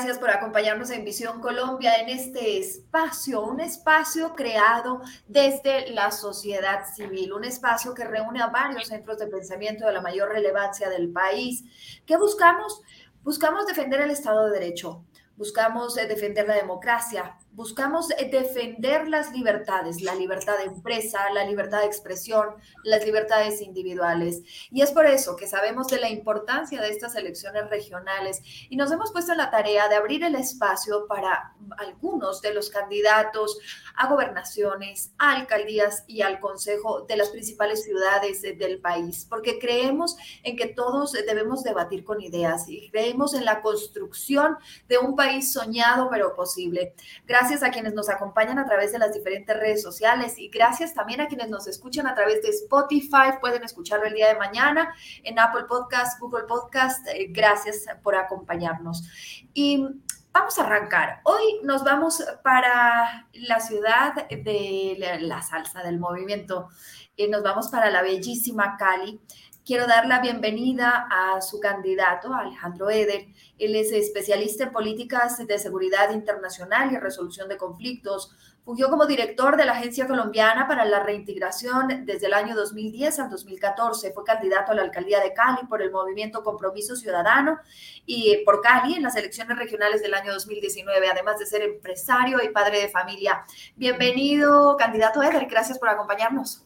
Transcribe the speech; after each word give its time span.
Gracias 0.00 0.18
por 0.18 0.30
acompañarnos 0.30 0.88
en 0.92 1.04
Visión 1.04 1.42
Colombia 1.42 1.96
en 1.96 2.08
este 2.08 2.56
espacio, 2.56 3.42
un 3.44 3.60
espacio 3.60 4.34
creado 4.34 5.02
desde 5.28 5.90
la 5.90 6.10
sociedad 6.10 6.86
civil, 6.94 7.34
un 7.34 7.44
espacio 7.44 7.92
que 7.92 8.04
reúne 8.04 8.40
a 8.40 8.46
varios 8.46 8.86
centros 8.86 9.18
de 9.18 9.26
pensamiento 9.26 9.84
de 9.84 9.92
la 9.92 10.00
mayor 10.00 10.30
relevancia 10.30 10.88
del 10.88 11.12
país. 11.12 11.64
¿Qué 12.06 12.16
buscamos? 12.16 12.80
Buscamos 13.22 13.66
defender 13.66 14.00
el 14.00 14.10
Estado 14.10 14.46
de 14.46 14.58
Derecho, 14.58 15.04
buscamos 15.36 15.98
eh, 15.98 16.06
defender 16.06 16.48
la 16.48 16.54
democracia, 16.54 17.36
buscamos 17.52 18.10
eh, 18.12 18.28
defender 18.30 19.08
las 19.08 19.32
libertades, 19.32 20.00
la 20.02 20.14
libertad 20.14 20.58
de 20.58 20.64
empresa, 20.64 21.18
la 21.34 21.44
libertad 21.44 21.80
de 21.80 21.86
expresión, 21.86 22.54
las 22.84 23.04
libertades 23.04 23.60
individuales. 23.60 24.42
Y 24.70 24.82
es 24.82 24.92
por 24.92 25.06
eso 25.06 25.36
que 25.36 25.46
sabemos 25.46 25.88
de 25.88 25.98
la 25.98 26.08
importancia 26.08 26.80
de 26.80 26.90
estas 26.90 27.16
elecciones 27.16 27.68
regionales 27.68 28.40
y 28.68 28.76
nos 28.76 28.92
hemos 28.92 29.12
puesto 29.12 29.32
en 29.32 29.38
la 29.38 29.50
tarea 29.50 29.88
de 29.88 29.96
abrir 29.96 30.22
el 30.24 30.36
espacio 30.36 31.06
para 31.08 31.54
algunos 31.78 32.40
de 32.40 32.54
los 32.54 32.70
candidatos 32.70 33.58
a 33.96 34.08
gobernaciones, 34.08 35.12
a 35.18 35.36
alcaldías 35.36 36.04
y 36.06 36.22
al 36.22 36.40
consejo 36.40 37.02
de 37.02 37.16
las 37.16 37.30
principales 37.30 37.82
ciudades 37.84 38.44
eh, 38.44 38.52
del 38.52 38.80
país, 38.80 39.26
porque 39.28 39.58
creemos 39.58 40.16
en 40.44 40.56
que 40.56 40.66
todos 40.66 41.12
debemos 41.12 41.64
debatir 41.64 42.04
con 42.04 42.20
ideas 42.20 42.68
y 42.68 42.90
creemos 42.90 43.34
en 43.34 43.44
la 43.44 43.60
construcción 43.60 44.56
de 44.88 44.98
un 44.98 45.16
país 45.16 45.52
soñado 45.52 46.08
pero 46.10 46.34
posible. 46.34 46.94
Gracias 47.26 47.39
Gracias 47.40 47.62
a 47.62 47.70
quienes 47.70 47.94
nos 47.94 48.10
acompañan 48.10 48.58
a 48.58 48.66
través 48.66 48.92
de 48.92 48.98
las 48.98 49.14
diferentes 49.14 49.56
redes 49.56 49.80
sociales 49.80 50.38
y 50.38 50.50
gracias 50.50 50.92
también 50.92 51.22
a 51.22 51.26
quienes 51.26 51.48
nos 51.48 51.66
escuchan 51.66 52.06
a 52.06 52.14
través 52.14 52.42
de 52.42 52.50
Spotify. 52.50 53.38
Pueden 53.40 53.64
escucharlo 53.64 54.04
el 54.04 54.12
día 54.12 54.28
de 54.28 54.38
mañana 54.38 54.94
en 55.22 55.38
Apple 55.38 55.64
Podcast, 55.66 56.20
Google 56.20 56.44
Podcast. 56.44 57.08
Eh, 57.08 57.28
gracias 57.30 57.86
por 58.02 58.14
acompañarnos. 58.14 59.08
Y 59.54 59.88
vamos 60.32 60.58
a 60.58 60.64
arrancar. 60.64 61.22
Hoy 61.24 61.60
nos 61.62 61.82
vamos 61.82 62.22
para 62.44 63.26
la 63.32 63.60
ciudad 63.60 64.28
de 64.28 65.18
la 65.22 65.40
salsa 65.40 65.82
del 65.82 65.98
movimiento. 65.98 66.68
eh, 67.16 67.26
nos 67.26 67.42
vamos 67.42 67.68
para 67.68 67.88
la 67.90 68.02
bellísima 68.02 68.76
Cali. 68.76 69.18
Quiero 69.64 69.86
dar 69.86 70.06
la 70.06 70.20
bienvenida 70.20 71.06
a 71.10 71.40
su 71.42 71.60
candidato, 71.60 72.32
Alejandro 72.32 72.88
Eder. 72.88 73.26
Él 73.58 73.76
es 73.76 73.92
especialista 73.92 74.64
en 74.64 74.72
políticas 74.72 75.46
de 75.46 75.58
seguridad 75.58 76.10
internacional 76.12 76.90
y 76.92 76.96
resolución 76.96 77.46
de 77.46 77.58
conflictos. 77.58 78.34
Fungió 78.64 78.88
como 78.88 79.04
director 79.04 79.58
de 79.58 79.66
la 79.66 79.72
Agencia 79.72 80.06
Colombiana 80.06 80.66
para 80.66 80.86
la 80.86 81.02
Reintegración 81.02 82.06
desde 82.06 82.26
el 82.26 82.34
año 82.34 82.56
2010 82.56 83.20
al 83.20 83.30
2014. 83.30 84.12
Fue 84.12 84.24
candidato 84.24 84.72
a 84.72 84.74
la 84.74 84.82
alcaldía 84.82 85.20
de 85.20 85.34
Cali 85.34 85.66
por 85.68 85.82
el 85.82 85.90
movimiento 85.90 86.42
Compromiso 86.42 86.96
Ciudadano 86.96 87.58
y 88.06 88.38
por 88.46 88.62
Cali 88.62 88.94
en 88.94 89.02
las 89.02 89.16
elecciones 89.16 89.58
regionales 89.58 90.00
del 90.00 90.14
año 90.14 90.32
2019, 90.32 91.06
además 91.06 91.38
de 91.38 91.44
ser 91.44 91.62
empresario 91.62 92.42
y 92.42 92.48
padre 92.48 92.80
de 92.80 92.88
familia. 92.88 93.44
Bienvenido, 93.76 94.76
candidato 94.78 95.22
Eder. 95.22 95.46
Gracias 95.46 95.78
por 95.78 95.90
acompañarnos. 95.90 96.64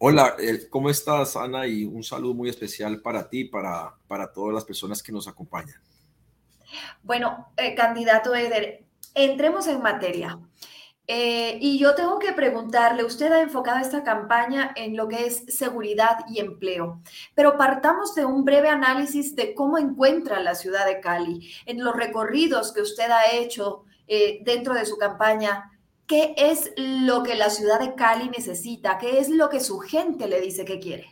Hola, 0.00 0.36
eh, 0.38 0.68
¿cómo 0.70 0.90
estás, 0.90 1.34
Ana? 1.34 1.66
Y 1.66 1.84
un 1.84 2.04
saludo 2.04 2.32
muy 2.32 2.48
especial 2.48 3.02
para 3.02 3.28
ti, 3.28 3.46
para, 3.46 3.96
para 4.06 4.32
todas 4.32 4.54
las 4.54 4.64
personas 4.64 5.02
que 5.02 5.10
nos 5.10 5.26
acompañan. 5.26 5.80
Bueno, 7.02 7.48
eh, 7.56 7.74
candidato 7.74 8.32
Eder, 8.32 8.84
entremos 9.14 9.66
en 9.66 9.82
materia. 9.82 10.38
Eh, 11.08 11.58
y 11.60 11.80
yo 11.80 11.96
tengo 11.96 12.20
que 12.20 12.32
preguntarle, 12.32 13.02
usted 13.02 13.32
ha 13.32 13.40
enfocado 13.40 13.78
esta 13.78 14.04
campaña 14.04 14.72
en 14.76 14.96
lo 14.96 15.08
que 15.08 15.26
es 15.26 15.42
seguridad 15.48 16.18
y 16.28 16.38
empleo, 16.38 17.02
pero 17.34 17.56
partamos 17.56 18.14
de 18.14 18.24
un 18.24 18.44
breve 18.44 18.68
análisis 18.68 19.34
de 19.34 19.52
cómo 19.52 19.78
encuentra 19.78 20.40
la 20.40 20.54
ciudad 20.54 20.86
de 20.86 21.00
Cali, 21.00 21.50
en 21.66 21.82
los 21.82 21.96
recorridos 21.96 22.72
que 22.72 22.82
usted 22.82 23.10
ha 23.10 23.32
hecho 23.32 23.84
dentro 24.44 24.74
de 24.74 24.86
su 24.86 24.96
campaña, 24.96 25.77
¿Qué 26.08 26.34
es 26.38 26.72
lo 26.78 27.22
que 27.22 27.34
la 27.34 27.50
ciudad 27.50 27.80
de 27.80 27.94
Cali 27.94 28.30
necesita? 28.30 28.96
¿Qué 28.96 29.18
es 29.18 29.28
lo 29.28 29.50
que 29.50 29.60
su 29.60 29.78
gente 29.78 30.26
le 30.26 30.40
dice 30.40 30.64
que 30.64 30.80
quiere? 30.80 31.06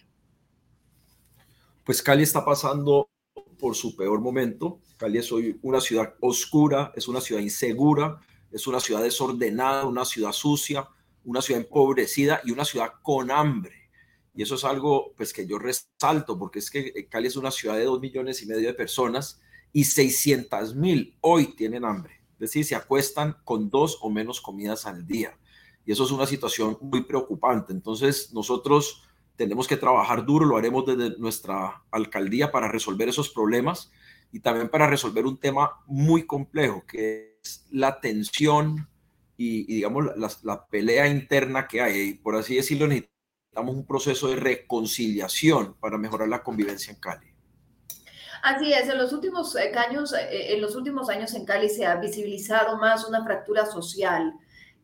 Pues 1.84 2.02
Cali 2.02 2.22
está 2.22 2.42
pasando 2.42 3.10
por 3.58 3.76
su 3.76 3.94
peor 3.94 4.22
momento. 4.22 4.80
Cali 4.96 5.18
es 5.18 5.30
hoy 5.30 5.58
una 5.60 5.82
ciudad 5.82 6.14
oscura, 6.20 6.94
es 6.96 7.08
una 7.08 7.20
ciudad 7.20 7.42
insegura, 7.42 8.18
es 8.50 8.66
una 8.66 8.80
ciudad 8.80 9.02
desordenada, 9.02 9.84
una 9.84 10.06
ciudad 10.06 10.32
sucia, 10.32 10.88
una 11.24 11.42
ciudad 11.42 11.60
empobrecida 11.60 12.40
y 12.42 12.52
una 12.52 12.64
ciudad 12.64 12.92
con 13.02 13.30
hambre. 13.30 13.90
Y 14.34 14.44
eso 14.44 14.54
es 14.54 14.64
algo 14.64 15.12
pues 15.14 15.34
que 15.34 15.46
yo 15.46 15.58
resalto 15.58 16.38
porque 16.38 16.60
es 16.60 16.70
que 16.70 17.06
Cali 17.10 17.28
es 17.28 17.36
una 17.36 17.50
ciudad 17.50 17.76
de 17.76 17.84
dos 17.84 18.00
millones 18.00 18.42
y 18.42 18.46
medio 18.46 18.66
de 18.68 18.72
personas 18.72 19.42
y 19.74 19.84
600 19.84 20.74
mil 20.74 21.18
hoy 21.20 21.54
tienen 21.54 21.84
hambre. 21.84 22.15
Decir, 22.38 22.64
se 22.64 22.74
acuestan 22.74 23.36
con 23.44 23.70
dos 23.70 23.98
o 24.02 24.10
menos 24.10 24.40
comidas 24.40 24.86
al 24.86 25.06
día. 25.06 25.38
Y 25.84 25.92
eso 25.92 26.04
es 26.04 26.10
una 26.10 26.26
situación 26.26 26.76
muy 26.80 27.04
preocupante. 27.04 27.72
Entonces, 27.72 28.32
nosotros 28.32 29.02
tenemos 29.36 29.68
que 29.68 29.76
trabajar 29.76 30.24
duro, 30.24 30.46
lo 30.46 30.56
haremos 30.56 30.84
desde 30.86 31.18
nuestra 31.18 31.82
alcaldía 31.90 32.50
para 32.50 32.68
resolver 32.68 33.08
esos 33.08 33.28
problemas 33.30 33.92
y 34.32 34.40
también 34.40 34.68
para 34.68 34.86
resolver 34.86 35.26
un 35.26 35.38
tema 35.38 35.82
muy 35.86 36.26
complejo, 36.26 36.84
que 36.86 37.38
es 37.42 37.66
la 37.70 38.00
tensión 38.00 38.88
y, 39.36 39.64
digamos, 39.66 40.06
la, 40.16 40.30
la, 40.42 40.66
pelea 40.66 41.08
interna 41.08 41.68
que 41.68 41.82
hay. 41.82 42.14
Por 42.14 42.34
así 42.36 42.56
decirlo, 42.56 42.88
necesitamos 42.88 43.76
un 43.76 43.86
proceso 43.86 44.28
de 44.28 44.36
reconciliación 44.36 45.74
para 45.78 45.98
mejorar 45.98 46.28
la 46.28 46.42
convivencia 46.42 46.92
en 46.92 47.00
Cali. 47.00 47.35
Así 48.46 48.72
es, 48.72 48.88
en 48.88 48.98
los 48.98 49.12
últimos 49.12 49.56
eh, 49.56 49.72
años, 49.76 50.12
eh, 50.12 50.54
en 50.54 50.60
los 50.60 50.76
últimos 50.76 51.08
años 51.08 51.34
en 51.34 51.44
Cali 51.44 51.68
se 51.68 51.84
ha 51.84 51.96
visibilizado 51.96 52.78
más 52.78 53.04
una 53.04 53.24
fractura 53.24 53.66
social. 53.66 54.34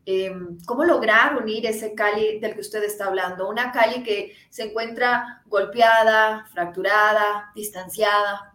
Em, 0.05 0.57
¿Cómo 0.65 0.83
lograr 0.83 1.41
unir 1.41 1.65
ese 1.65 1.95
Cali 1.95 2.39
del 2.39 2.55
que 2.55 2.59
usted 2.59 2.83
está 2.83 3.05
hablando? 3.05 3.47
Una 3.47 3.71
Cali 3.71 4.03
que 4.03 4.35
se 4.49 4.63
encuentra 4.63 5.43
golpeada, 5.45 6.45
fracturada, 6.51 7.53
distanciada. 7.55 8.53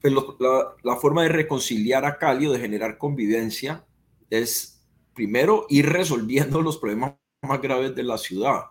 Pues 0.00 0.14
la, 0.14 0.74
la, 0.82 0.96
forma 0.96 1.24
de 1.24 1.28
reconciliar 1.28 2.06
a 2.06 2.16
Cali 2.16 2.46
o 2.46 2.52
de 2.52 2.60
generar 2.60 2.96
convivencia 2.96 3.84
es 4.30 4.82
primero 5.12 5.66
ir 5.68 5.84
resolviendo 5.90 6.62
los 6.62 6.78
problemas 6.78 7.12
más 7.42 7.60
graves 7.60 7.94
de 7.94 8.04
la 8.04 8.16
ciudad. 8.16 8.62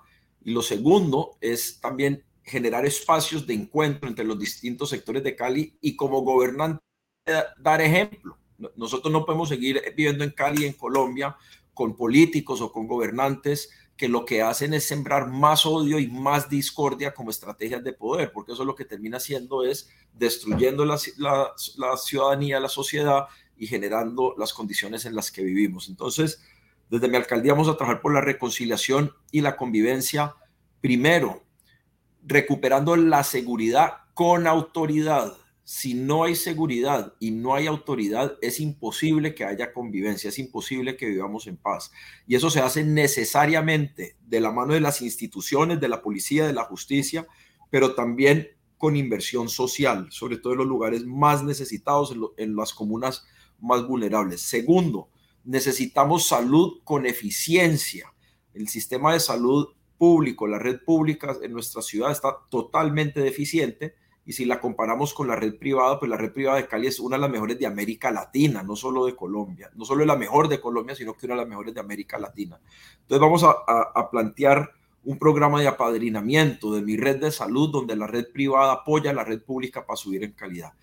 Y 0.42 0.52
lo 0.52 0.64
segundo 0.64 1.38
es 1.42 1.80
también 1.80 2.26
generar 2.44 2.86
espacios 2.86 3.48
de 3.48 3.54
encuentro 3.54 4.08
entre 4.08 4.26
los 4.26 4.38
distintos 4.38 4.90
sectores 4.90 5.24
de 5.24 5.36
Cali 5.36 5.78
y 5.82 5.96
como 5.96 6.22
gobernante 6.22 6.84
dar 7.58 7.82
ejemplo. 7.82 8.38
Nosotros 8.76 9.12
no 9.12 9.26
podemos 9.26 9.50
seguir 9.50 9.82
viviendo 9.96 10.24
en 10.24 10.32
Cali, 10.32 10.66
en 10.66 10.74
Colombia, 10.74 11.36
con 11.74 11.96
políticos 11.96 12.62
o 12.62 12.72
con 12.72 12.88
gobernantes 12.88 13.70
que 13.96 14.08
lo 14.08 14.26
que 14.26 14.42
hacen 14.42 14.74
es 14.74 14.86
sembrar 14.86 15.30
más 15.30 15.66
odio 15.66 16.00
y 16.00 16.08
más 16.08 16.50
discordia 16.50 17.14
como 17.14 17.30
estrategias 17.30 17.84
de 17.84 17.94
poder, 17.94 18.32
porque 18.32 18.54
eso 18.54 18.66
lo 18.66 18.76
que 18.76 18.86
termina 18.86 19.18
haciendo 19.18 19.64
es 19.64 19.90
destruyendo 20.14 20.84
la, 20.86 21.00
la 21.18 21.98
ciudadanía, 21.98 22.60
la 22.60 22.70
sociedad 22.70 23.28
y 23.56 23.68
generando 23.68 24.34
las 24.38 24.52
condiciones 24.52 25.06
en 25.06 25.16
las 25.16 25.32
que 25.32 25.44
vivimos. 25.44 25.90
Entonces, 25.90 26.42
desde 26.90 27.08
mi 27.08 27.18
alcaldía 27.18 27.54
vamos 27.54 27.70
a 27.70 27.78
trabajar 27.78 28.02
por 28.02 28.14
la 28.14 28.22
reconciliación 28.22 29.14
y 29.32 29.42
la 29.42 29.56
convivencia, 29.56 30.36
primero, 30.82 31.44
recuperando 32.26 32.96
la 32.96 33.24
seguridad 33.24 33.94
con 34.14 34.48
autoridad. 34.48 35.34
Si 35.66 35.94
no 35.94 36.26
hay 36.26 36.36
seguridad 36.36 37.14
y 37.20 37.32
no 37.32 37.56
hay 37.56 37.68
autoridad, 37.68 38.38
es 38.42 38.60
imposible 38.60 39.34
que 39.34 39.46
haya 39.46 39.72
convivencia, 39.72 40.30
es 40.30 40.40
imposible 40.40 40.98
que 40.98 41.08
vivamos 41.08 41.48
en 41.48 41.56
paz. 41.56 41.92
Y 42.28 42.36
eso 42.36 42.50
se 42.50 42.60
hace 42.60 42.84
necesariamente 42.84 44.18
de 44.26 44.42
la 44.42 44.52
mano 44.52 44.74
de 44.74 44.82
las 44.82 45.02
instituciones, 45.02 45.80
de 45.80 45.88
la 45.88 46.02
policía, 46.02 46.46
de 46.46 46.54
la 46.54 46.66
justicia, 46.66 47.28
pero 47.70 47.96
también 47.96 48.50
con 48.78 48.98
inversión 48.98 49.48
social, 49.48 50.08
sobre 50.12 50.38
todo 50.38 50.52
en 50.52 50.60
los 50.60 50.68
lugares 50.68 51.06
más 51.06 51.42
necesitados, 51.42 52.14
en, 52.36 52.54
las 52.54 52.74
comunas 52.74 53.26
más 53.62 53.88
vulnerables. 53.88 54.42
Segundo, 54.42 55.08
necesitamos 55.46 56.28
salud 56.28 56.82
con 56.84 57.06
eficiencia. 57.06 58.14
El 58.54 58.68
sistema 58.68 59.14
de 59.14 59.22
salud 59.22 59.70
público, 60.04 60.48
la 60.48 60.60
red 60.60 60.82
pública 60.84 61.34
en 61.42 61.54
nuestra 61.54 61.82
ciudad 61.82 62.12
está 62.12 62.38
totalmente 62.50 63.22
deficiente 63.22 63.96
y 64.26 64.34
si 64.34 64.44
la 64.44 64.60
comparamos 64.60 65.14
con 65.14 65.30
la 65.30 65.38
red 65.38 65.56
privada, 65.56 65.98
pues 65.98 66.10
la 66.10 66.18
red 66.18 66.34
privada 66.34 66.58
de 66.58 66.68
Cali 66.68 66.88
es 66.88 67.00
una 67.00 67.16
de 67.16 67.22
las 67.22 67.30
mejores 67.32 67.58
de 67.58 67.66
América 67.66 68.12
Latina, 68.12 68.64
no 68.64 68.76
solo 68.76 69.06
de 69.06 69.16
Colombia, 69.16 69.72
no 69.76 69.86
solo 69.86 70.02
es 70.02 70.08
la 70.08 70.18
mejor 70.18 70.50
de 70.50 70.60
Colombia, 70.60 70.94
sino 70.94 71.14
que 71.14 71.26
una 71.26 71.36
de 71.36 71.42
las 71.44 71.48
mejores 71.48 71.74
de 71.74 71.80
América 71.80 72.20
Latina. 72.20 72.60
Entonces 73.00 73.22
vamos 73.22 73.46
a, 73.46 73.52
a 73.96 74.10
plantear 74.12 74.72
un 75.06 75.18
programa 75.18 75.62
de 75.62 75.70
apadrinamiento 75.70 76.76
de 76.76 76.82
mi 76.82 76.98
red 76.98 77.22
de 77.22 77.32
salud 77.32 77.72
donde 77.72 77.96
la 77.96 78.06
red 78.06 78.26
privada 78.34 78.74
apoya 78.74 79.12
a 79.12 79.14
la 79.14 79.24
red 79.24 79.42
pública 79.42 79.86
para 79.86 79.96
subir 79.96 80.26
en 80.26 80.34
calidad. 80.34 80.74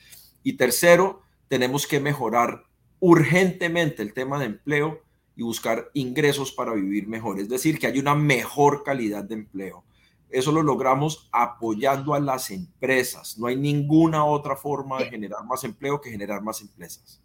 Y 0.42 0.54
tercero, 0.54 1.20
tenemos 1.48 1.86
que 1.86 2.00
mejorar 2.00 2.64
urgentemente 3.00 4.00
el 4.00 4.14
tema 4.14 4.38
de 4.38 4.46
empleo 4.46 5.02
y 5.36 5.42
buscar 5.42 5.90
ingresos 5.94 6.52
para 6.52 6.74
vivir 6.74 7.08
mejor, 7.08 7.40
es 7.40 7.48
decir, 7.48 7.78
que 7.78 7.86
haya 7.86 8.00
una 8.00 8.14
mejor 8.14 8.82
calidad 8.82 9.24
de 9.24 9.34
empleo. 9.34 9.84
eso 10.28 10.52
lo 10.52 10.62
logramos 10.62 11.28
apoyando 11.32 12.14
a 12.14 12.20
las 12.20 12.50
empresas. 12.52 13.36
No 13.36 13.48
hay 13.48 13.56
ninguna 13.56 14.24
otra 14.24 14.54
forma 14.54 14.98
de 14.98 15.06
generar 15.06 15.44
más 15.44 15.64
empleo 15.64 16.00
que 16.00 16.10
generar 16.10 16.40
más 16.40 16.60
empresas. 16.60 17.20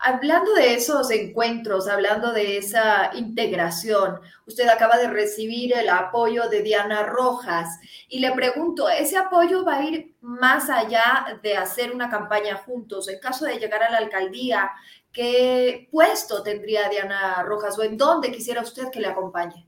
Hablando 0.00 0.54
de 0.54 0.74
esos 0.74 1.10
encuentros, 1.10 1.88
hablando 1.88 2.32
de 2.32 2.58
esa 2.58 3.10
integración, 3.14 4.20
usted 4.46 4.68
acaba 4.68 4.96
de 4.96 5.08
recibir 5.08 5.74
el 5.74 5.88
apoyo 5.88 6.48
de 6.48 6.62
Diana 6.62 7.04
Rojas 7.04 7.78
y 8.08 8.20
le 8.20 8.32
pregunto, 8.32 8.88
¿ese 8.88 9.16
apoyo 9.16 9.64
va 9.64 9.78
a 9.78 9.84
ir 9.84 10.14
más 10.20 10.70
allá 10.70 11.38
de 11.42 11.56
hacer 11.56 11.92
una 11.92 12.08
campaña 12.08 12.56
juntos? 12.56 13.08
En 13.08 13.18
caso 13.18 13.44
de 13.44 13.58
llegar 13.58 13.82
a 13.82 13.90
la 13.90 13.98
alcaldía, 13.98 14.70
¿qué 15.12 15.88
puesto 15.90 16.42
tendría 16.42 16.88
Diana 16.88 17.42
Rojas 17.42 17.78
o 17.78 17.82
en 17.82 17.96
dónde 17.96 18.32
quisiera 18.32 18.62
usted 18.62 18.90
que 18.90 19.00
le 19.00 19.08
acompañe? 19.08 19.66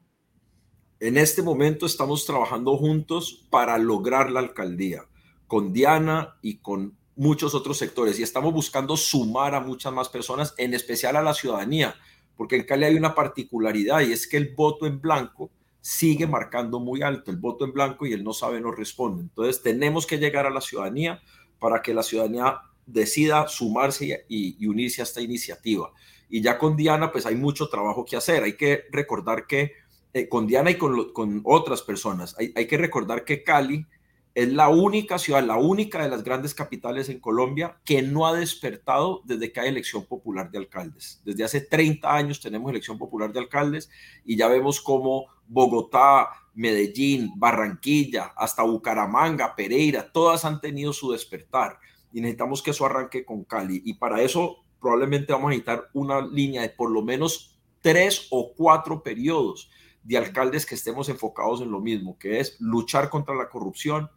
En 1.00 1.16
este 1.16 1.42
momento 1.42 1.86
estamos 1.86 2.26
trabajando 2.26 2.76
juntos 2.76 3.46
para 3.48 3.78
lograr 3.78 4.30
la 4.30 4.40
alcaldía 4.40 5.06
con 5.46 5.72
Diana 5.72 6.36
y 6.42 6.58
con 6.58 6.99
muchos 7.16 7.54
otros 7.54 7.78
sectores 7.78 8.18
y 8.18 8.22
estamos 8.22 8.52
buscando 8.52 8.96
sumar 8.96 9.54
a 9.54 9.60
muchas 9.60 9.92
más 9.92 10.08
personas, 10.08 10.54
en 10.56 10.74
especial 10.74 11.16
a 11.16 11.22
la 11.22 11.34
ciudadanía, 11.34 11.94
porque 12.36 12.56
en 12.56 12.64
Cali 12.64 12.84
hay 12.84 12.94
una 12.94 13.14
particularidad 13.14 14.00
y 14.00 14.12
es 14.12 14.26
que 14.26 14.36
el 14.36 14.54
voto 14.54 14.86
en 14.86 15.00
blanco 15.00 15.50
sigue 15.80 16.26
marcando 16.26 16.78
muy 16.78 17.02
alto, 17.02 17.30
el 17.30 17.38
voto 17.38 17.64
en 17.64 17.72
blanco 17.72 18.06
y 18.06 18.12
el 18.12 18.24
no 18.24 18.32
sabe 18.32 18.60
no 18.60 18.70
responde. 18.70 19.22
Entonces 19.22 19.62
tenemos 19.62 20.06
que 20.06 20.18
llegar 20.18 20.46
a 20.46 20.50
la 20.50 20.60
ciudadanía 20.60 21.20
para 21.58 21.82
que 21.82 21.94
la 21.94 22.02
ciudadanía 22.02 22.60
decida 22.86 23.48
sumarse 23.48 24.24
y, 24.28 24.66
unirse 24.66 25.00
a 25.00 25.04
esta 25.04 25.20
iniciativa. 25.20 25.92
Y 26.28 26.40
ya 26.40 26.58
con 26.58 26.76
Diana, 26.76 27.12
pues 27.12 27.26
hay 27.26 27.34
mucho 27.36 27.68
trabajo 27.68 28.04
que 28.04 28.16
hacer. 28.16 28.42
Hay 28.42 28.56
que 28.56 28.84
recordar 28.90 29.46
que 29.46 29.72
eh, 30.12 30.28
con 30.28 30.46
Diana 30.46 30.70
y 30.70 30.76
con, 30.76 31.12
con 31.12 31.40
otras 31.44 31.82
personas, 31.82 32.34
hay, 32.38 32.52
hay 32.56 32.66
que 32.66 32.76
recordar 32.76 33.24
que 33.24 33.42
Cali 33.42 33.86
es 34.34 34.52
la 34.52 34.68
única 34.68 35.18
ciudad, 35.18 35.42
la 35.42 35.56
única 35.56 36.02
de 36.02 36.08
las 36.08 36.22
grandes 36.22 36.54
capitales 36.54 37.08
en 37.08 37.20
Colombia 37.20 37.78
que 37.84 38.02
no 38.02 38.26
ha 38.26 38.34
despertado 38.34 39.22
desde 39.24 39.52
que 39.52 39.60
hay 39.60 39.68
elección 39.68 40.04
popular 40.04 40.50
de 40.50 40.58
alcaldes. 40.58 41.20
Desde 41.24 41.44
hace 41.44 41.60
30 41.60 42.14
años 42.14 42.40
tenemos 42.40 42.70
elección 42.70 42.96
popular 42.96 43.32
de 43.32 43.40
alcaldes 43.40 43.90
y 44.24 44.36
ya 44.36 44.48
vemos 44.48 44.80
cómo 44.80 45.26
Bogotá, 45.48 46.28
Medellín, 46.54 47.32
Barranquilla, 47.36 48.32
hasta 48.36 48.62
Bucaramanga, 48.62 49.56
Pereira, 49.56 50.12
todas 50.12 50.44
han 50.44 50.60
tenido 50.60 50.92
su 50.92 51.10
despertar 51.10 51.78
y 52.12 52.20
necesitamos 52.20 52.62
que 52.62 52.70
eso 52.70 52.86
arranque 52.86 53.24
con 53.24 53.44
Cali. 53.44 53.82
Y 53.84 53.94
para 53.94 54.22
eso 54.22 54.58
probablemente 54.80 55.32
vamos 55.32 55.48
a 55.48 55.50
necesitar 55.50 55.90
una 55.92 56.20
línea 56.20 56.62
de 56.62 56.70
por 56.70 56.90
lo 56.90 57.02
menos 57.02 57.58
tres 57.80 58.28
o 58.30 58.52
cuatro 58.54 59.02
periodos 59.02 59.70
de 60.02 60.16
alcaldes 60.16 60.66
que 60.66 60.74
estemos 60.74 61.08
enfocados 61.08 61.60
en 61.60 61.70
lo 61.70 61.80
mismo, 61.80 62.18
que 62.18 62.40
es 62.40 62.56
luchar 62.60 63.10
contra 63.10 63.34
la 63.34 63.48
corrupción, 63.48 64.10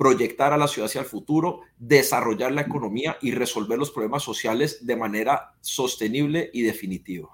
proyectar 0.00 0.54
a 0.54 0.56
la 0.56 0.66
ciudad 0.66 0.86
hacia 0.86 1.02
el 1.02 1.06
futuro, 1.06 1.60
desarrollar 1.76 2.52
la 2.52 2.62
economía 2.62 3.18
y 3.20 3.32
resolver 3.32 3.78
los 3.78 3.90
problemas 3.90 4.22
sociales 4.22 4.86
de 4.86 4.96
manera 4.96 5.52
sostenible 5.60 6.48
y 6.54 6.62
definitiva. 6.62 7.28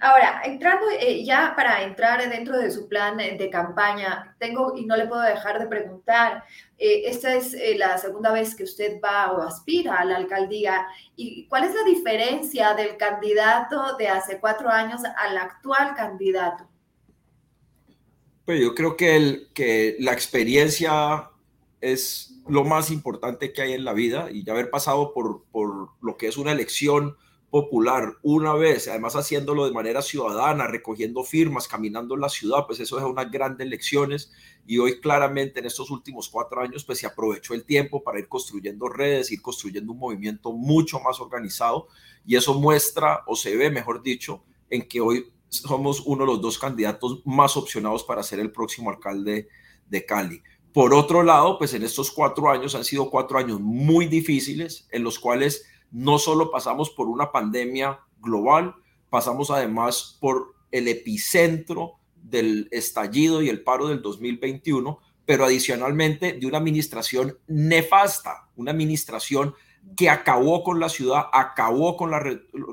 Ahora, 0.00 0.40
entrando 0.46 0.86
eh, 0.98 1.22
ya 1.22 1.52
para 1.54 1.82
entrar 1.82 2.26
dentro 2.30 2.56
de 2.56 2.70
su 2.70 2.88
plan 2.88 3.18
de 3.18 3.50
campaña, 3.50 4.34
tengo 4.38 4.74
y 4.78 4.86
no 4.86 4.96
le 4.96 5.08
puedo 5.08 5.20
dejar 5.20 5.58
de 5.58 5.66
preguntar, 5.66 6.42
eh, 6.78 7.02
esta 7.04 7.34
es 7.34 7.52
eh, 7.52 7.74
la 7.76 7.98
segunda 7.98 8.32
vez 8.32 8.54
que 8.54 8.64
usted 8.64 8.98
va 9.04 9.32
o 9.32 9.42
aspira 9.42 9.96
a 9.96 10.04
la 10.06 10.16
alcaldía, 10.16 10.86
¿y 11.16 11.46
cuál 11.48 11.64
es 11.64 11.74
la 11.74 11.84
diferencia 11.84 12.72
del 12.72 12.96
candidato 12.96 13.98
de 13.98 14.08
hace 14.08 14.40
cuatro 14.40 14.70
años 14.70 15.02
al 15.04 15.36
actual 15.36 15.94
candidato? 15.94 16.66
Pues 18.46 18.58
yo 18.58 18.74
creo 18.74 18.96
que, 18.96 19.16
el, 19.16 19.50
que 19.52 19.96
la 20.00 20.12
experiencia 20.12 21.29
es 21.80 22.40
lo 22.48 22.64
más 22.64 22.90
importante 22.90 23.52
que 23.52 23.62
hay 23.62 23.72
en 23.72 23.84
la 23.84 23.92
vida 23.92 24.28
y 24.30 24.44
ya 24.44 24.52
haber 24.52 24.70
pasado 24.70 25.12
por, 25.14 25.44
por 25.50 25.90
lo 26.00 26.16
que 26.16 26.28
es 26.28 26.36
una 26.36 26.52
elección 26.52 27.16
popular 27.50 28.16
una 28.22 28.54
vez, 28.54 28.86
además 28.86 29.16
haciéndolo 29.16 29.66
de 29.66 29.72
manera 29.72 30.02
ciudadana, 30.02 30.68
recogiendo 30.68 31.24
firmas, 31.24 31.66
caminando 31.66 32.14
en 32.14 32.20
la 32.20 32.28
ciudad, 32.28 32.64
pues 32.66 32.78
eso 32.78 32.96
es 32.98 33.04
unas 33.04 33.30
grandes 33.30 33.66
lecciones 33.66 34.30
y 34.66 34.78
hoy 34.78 35.00
claramente 35.00 35.58
en 35.58 35.66
estos 35.66 35.90
últimos 35.90 36.28
cuatro 36.28 36.60
años 36.60 36.84
pues 36.84 37.00
se 37.00 37.06
aprovechó 37.06 37.54
el 37.54 37.64
tiempo 37.64 38.04
para 38.04 38.20
ir 38.20 38.28
construyendo 38.28 38.88
redes, 38.88 39.32
ir 39.32 39.42
construyendo 39.42 39.92
un 39.92 39.98
movimiento 39.98 40.52
mucho 40.52 41.00
más 41.00 41.20
organizado 41.20 41.88
y 42.24 42.36
eso 42.36 42.54
muestra 42.54 43.24
o 43.26 43.34
se 43.34 43.56
ve, 43.56 43.68
mejor 43.70 44.00
dicho, 44.02 44.44
en 44.68 44.86
que 44.86 45.00
hoy 45.00 45.32
somos 45.48 46.02
uno 46.06 46.24
de 46.24 46.32
los 46.32 46.40
dos 46.40 46.56
candidatos 46.56 47.22
más 47.24 47.56
opcionados 47.56 48.04
para 48.04 48.22
ser 48.22 48.38
el 48.38 48.52
próximo 48.52 48.90
alcalde 48.90 49.48
de 49.88 50.06
Cali. 50.06 50.40
Por 50.72 50.94
otro 50.94 51.22
lado, 51.22 51.58
pues 51.58 51.74
en 51.74 51.82
estos 51.82 52.10
cuatro 52.12 52.48
años 52.50 52.74
han 52.74 52.84
sido 52.84 53.10
cuatro 53.10 53.38
años 53.38 53.60
muy 53.60 54.06
difíciles 54.06 54.86
en 54.90 55.02
los 55.02 55.18
cuales 55.18 55.64
no 55.90 56.18
solo 56.18 56.50
pasamos 56.50 56.90
por 56.90 57.08
una 57.08 57.32
pandemia 57.32 58.00
global, 58.20 58.76
pasamos 59.08 59.50
además 59.50 60.16
por 60.20 60.54
el 60.70 60.86
epicentro 60.86 61.94
del 62.14 62.68
estallido 62.70 63.42
y 63.42 63.48
el 63.48 63.62
paro 63.62 63.88
del 63.88 64.00
2021, 64.02 65.00
pero 65.26 65.44
adicionalmente 65.44 66.34
de 66.34 66.46
una 66.46 66.58
administración 66.58 67.36
nefasta, 67.48 68.48
una 68.54 68.70
administración 68.70 69.54
que 69.96 70.08
acabó 70.08 70.62
con 70.62 70.78
la 70.78 70.88
ciudad, 70.88 71.24
acabó 71.32 71.96
con 71.96 72.10
la, 72.10 72.22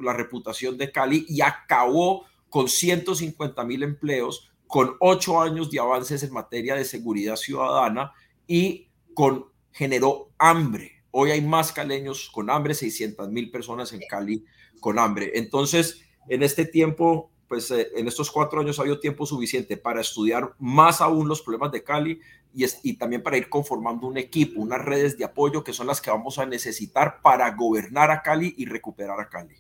la 0.02 0.14
reputación 0.14 0.78
de 0.78 0.92
Cali 0.92 1.26
y 1.28 1.42
acabó 1.42 2.26
con 2.50 2.68
150 2.68 3.64
mil 3.64 3.84
empleos, 3.84 4.52
con 4.68 4.96
ocho 5.00 5.42
años 5.42 5.72
de 5.72 5.80
avances 5.80 6.24
en 6.24 6.34
materia 6.34 6.76
de 6.76 6.86
seguridad 6.86 7.38
ciudadana 7.38 8.14
y 8.46 8.90
con 9.14 9.46
generó 9.72 10.32
hambre. 10.38 11.04
Hoy 11.12 11.32
hay 11.32 11.42
más 11.42 11.72
caleños 11.72 12.30
con 12.32 12.50
hambre, 12.50 12.74
600 12.74 13.30
mil 13.30 13.50
personas 13.50 13.94
en 13.94 14.02
Cali 14.08 14.44
con 14.80 15.00
hambre. 15.00 15.32
Entonces, 15.36 16.02
en 16.28 16.44
este 16.44 16.66
tiempo, 16.66 17.32
pues 17.48 17.72
eh, 17.72 17.90
en 17.96 18.08
estos 18.08 18.30
cuatro 18.30 18.60
años 18.60 18.78
ha 18.78 18.82
habido 18.82 19.00
tiempo 19.00 19.26
suficiente 19.26 19.78
para 19.78 20.02
estudiar 20.02 20.54
más 20.60 21.02
aún 21.02 21.28
los 21.28 21.42
problemas 21.42 21.72
de 21.72 21.84
Cali 21.84 22.20
y, 22.54 22.66
y 22.84 22.98
también 22.98 23.24
para 23.24 23.38
ir 23.38 23.50
conformando 23.50 24.08
un 24.08 24.18
equipo, 24.18 24.62
unas 24.62 24.84
redes 24.84 25.18
de 25.18 25.26
apoyo 25.26 25.64
que 25.64 25.74
son 25.74 25.88
las 25.88 26.02
que 26.02 26.12
vamos 26.12 26.38
a 26.40 26.46
necesitar 26.46 27.22
para 27.22 27.50
gobernar 27.56 28.12
a 28.12 28.22
Cali 28.22 28.54
y 28.58 28.66
recuperar 28.66 29.20
a 29.20 29.30
Cali. 29.30 29.56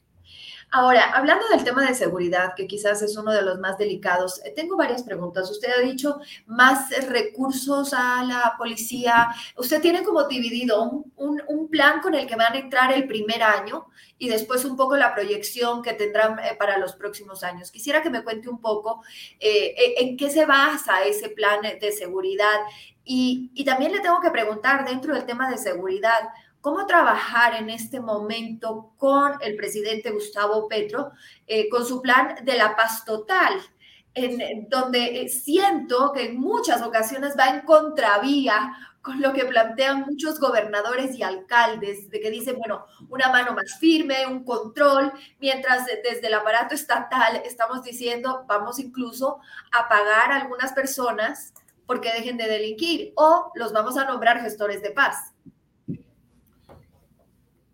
Ahora, 0.70 1.12
hablando 1.14 1.48
del 1.48 1.64
tema 1.64 1.88
de 1.88 1.96
seguridad, 1.96 2.54
que 2.54 2.68
quizás 2.68 3.02
es 3.02 3.16
uno 3.16 3.32
de 3.32 3.42
los 3.42 3.58
más 3.58 3.78
delicados, 3.78 4.44
eh, 4.44 4.52
tengo 4.54 4.76
varias 4.76 5.02
preguntas. 5.02 5.50
Usted 5.50 5.70
ha 5.72 5.82
dicho 5.82 6.20
más 6.46 6.90
recursos 7.08 7.94
a 7.94 8.22
la 8.26 8.56
policía. 8.58 9.30
Usted 9.56 9.82
tiene 9.82 10.04
como 10.04 10.26
dividido 10.26 11.06
un, 11.16 11.70
plan 11.72 12.02
con 12.02 12.16
el 12.16 12.28
que 12.28 12.36
van 12.36 12.54
a 12.54 12.58
entrar 12.58 12.94
el 12.94 13.08
primer 13.08 13.44
año 13.44 13.88
y 14.18 14.30
después 14.30 14.64
un 14.66 14.78
poco 14.78 14.96
la 14.96 15.14
proyección 15.14 15.82
que 15.82 15.94
tendrán 15.94 16.40
eh, 16.40 16.56
para 16.58 16.78
los 16.78 16.96
próximos 16.96 17.44
años. 17.44 17.72
Quisiera 17.72 18.02
que 18.02 18.10
me 18.10 18.24
cuente 18.24 18.50
un 18.50 18.60
poco 18.60 19.04
eh, 19.40 19.96
en 19.98 20.18
qué 20.18 20.30
se 20.30 20.46
basa 20.46 21.04
ese 21.04 21.30
plan 21.30 21.62
de 21.62 21.92
seguridad. 21.94 22.60
Y, 23.06 23.52
y 23.54 23.64
también 23.64 23.94
le 23.94 24.02
tengo 24.02 24.20
que 24.20 24.32
preguntar 24.32 24.86
dentro 24.86 25.14
del 25.14 25.26
tema 25.26 25.50
de 25.50 25.58
seguridad, 25.58 26.30
cómo 26.68 26.86
trabajar 26.86 27.56
en 27.56 27.70
este 27.70 28.02
momento 28.02 28.92
con 28.98 29.36
el 29.40 29.56
presidente 29.56 30.12
Gustavo 30.12 30.68
Petro, 30.68 31.14
eh, 31.48 31.70
con 31.70 31.86
su 31.86 32.02
plan 32.02 32.44
de 32.44 32.58
la 32.58 32.76
paz 32.76 33.06
total, 33.06 33.54
en, 34.14 34.68
donde 34.68 35.22
eh, 35.22 35.30
siento 35.30 36.12
que 36.12 36.26
en 36.26 36.38
muchas 36.38 36.82
ocasiones 36.82 37.36
va 37.40 37.52
en 37.52 37.62
contravía 37.62 38.76
con 39.02 39.22
lo 39.22 39.32
que 39.32 39.46
plantean 39.46 40.02
muchos 40.02 40.42
gobernadores 40.42 41.16
y 41.16 41.24
alcaldes, 41.24 42.10
de 42.10 42.20
que 42.20 42.32
dicen, 42.32 42.58
bueno, 42.58 42.86
una 43.08 43.30
mano 43.30 43.54
más 43.54 43.80
firme, 43.80 44.28
un 44.28 44.44
control, 44.44 45.14
mientras 45.40 45.86
desde 45.86 46.28
el 46.28 46.34
aparato 46.34 46.76
estatal 46.76 47.44
estamos 47.46 47.82
diciendo, 47.82 48.44
vamos 48.46 48.78
incluso 48.80 49.40
a 49.72 49.88
pagar 49.88 50.34
a 50.34 50.42
algunas 50.42 50.74
personas 50.74 51.54
porque 51.86 52.12
dejen 52.12 52.36
de 52.36 52.50
delinquir 52.50 53.14
o 53.16 53.54
los 53.56 53.72
vamos 53.72 53.96
a 53.96 54.04
nombrar 54.04 54.42
gestores 54.42 54.82
de 54.82 54.92
paz. 54.92 55.34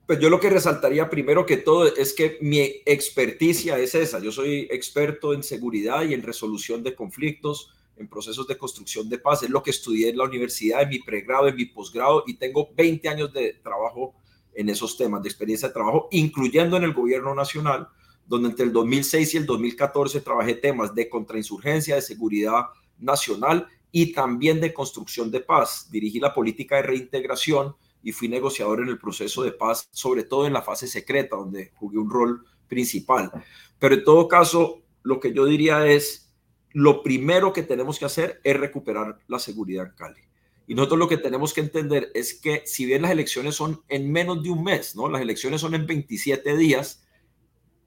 Pues 0.05 0.19
yo 0.19 0.29
lo 0.29 0.39
que 0.39 0.49
resaltaría 0.49 1.09
primero 1.09 1.45
que 1.45 1.55
todo 1.55 1.85
es 1.85 2.13
que 2.13 2.37
mi 2.41 2.59
experticia 2.85 3.79
es 3.79 3.95
esa. 3.95 4.19
Yo 4.19 4.33
soy 4.33 4.67
experto 4.69 5.33
en 5.33 5.43
seguridad 5.43 6.03
y 6.03 6.13
en 6.13 6.23
resolución 6.23 6.83
de 6.83 6.93
conflictos, 6.93 7.73
en 7.95 8.09
procesos 8.09 8.45
de 8.47 8.57
construcción 8.57 9.07
de 9.07 9.17
paz. 9.17 9.43
Es 9.43 9.49
lo 9.49 9.63
que 9.63 9.71
estudié 9.71 10.09
en 10.09 10.17
la 10.17 10.25
universidad, 10.25 10.81
en 10.81 10.89
mi 10.89 10.99
pregrado, 10.99 11.47
en 11.47 11.55
mi 11.55 11.65
posgrado 11.65 12.25
y 12.27 12.33
tengo 12.33 12.69
20 12.75 13.07
años 13.07 13.31
de 13.31 13.53
trabajo 13.63 14.13
en 14.53 14.67
esos 14.67 14.97
temas, 14.97 15.23
de 15.23 15.29
experiencia 15.29 15.69
de 15.69 15.73
trabajo, 15.73 16.09
incluyendo 16.11 16.75
en 16.75 16.83
el 16.83 16.93
gobierno 16.93 17.33
nacional, 17.33 17.87
donde 18.27 18.49
entre 18.49 18.65
el 18.65 18.73
2006 18.73 19.33
y 19.33 19.37
el 19.37 19.45
2014 19.45 20.19
trabajé 20.19 20.55
temas 20.55 20.93
de 20.93 21.07
contrainsurgencia, 21.07 21.95
de 21.95 22.01
seguridad 22.01 22.65
nacional 22.99 23.67
y 23.89 24.11
también 24.11 24.59
de 24.59 24.73
construcción 24.73 25.31
de 25.31 25.39
paz. 25.39 25.87
Dirigí 25.89 26.19
la 26.19 26.33
política 26.33 26.75
de 26.75 26.83
reintegración 26.83 27.75
y 28.03 28.11
fui 28.11 28.27
negociador 28.27 28.81
en 28.81 28.89
el 28.89 28.99
proceso 28.99 29.43
de 29.43 29.53
paz, 29.53 29.87
sobre 29.91 30.23
todo 30.23 30.45
en 30.45 30.53
la 30.53 30.61
fase 30.61 30.87
secreta, 30.87 31.37
donde 31.37 31.71
jugué 31.75 31.97
un 31.97 32.09
rol 32.09 32.45
principal. 32.67 33.31
Pero 33.79 33.95
en 33.95 34.03
todo 34.03 34.27
caso, 34.27 34.83
lo 35.03 35.19
que 35.19 35.33
yo 35.33 35.45
diría 35.45 35.87
es, 35.87 36.31
lo 36.71 37.01
primero 37.01 37.53
que 37.53 37.63
tenemos 37.63 37.97
que 37.97 38.05
hacer 38.05 38.41
es 38.43 38.59
recuperar 38.59 39.19
la 39.27 39.39
seguridad 39.39 39.85
en 39.85 39.93
Cali. 39.93 40.21
Y 40.67 40.75
nosotros 40.75 40.99
lo 40.99 41.07
que 41.07 41.17
tenemos 41.17 41.53
que 41.53 41.61
entender 41.61 42.11
es 42.13 42.33
que 42.33 42.63
si 42.65 42.85
bien 42.85 43.01
las 43.01 43.11
elecciones 43.11 43.55
son 43.55 43.81
en 43.89 44.11
menos 44.11 44.43
de 44.43 44.49
un 44.49 44.63
mes, 44.63 44.95
¿no? 44.95 45.09
Las 45.09 45.21
elecciones 45.21 45.61
son 45.61 45.75
en 45.75 45.85
27 45.85 46.57
días, 46.57 47.05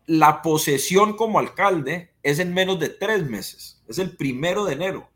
la 0.07 0.41
posesión 0.41 1.17
como 1.17 1.39
alcalde 1.39 2.15
es 2.23 2.39
en 2.39 2.55
menos 2.55 2.79
de 2.79 2.91
tres 2.91 3.29
meses, 3.29 3.83
es 3.89 3.99
el 3.99 4.17
primero 4.17 4.65
de 4.65 4.75
enero. 4.75 5.11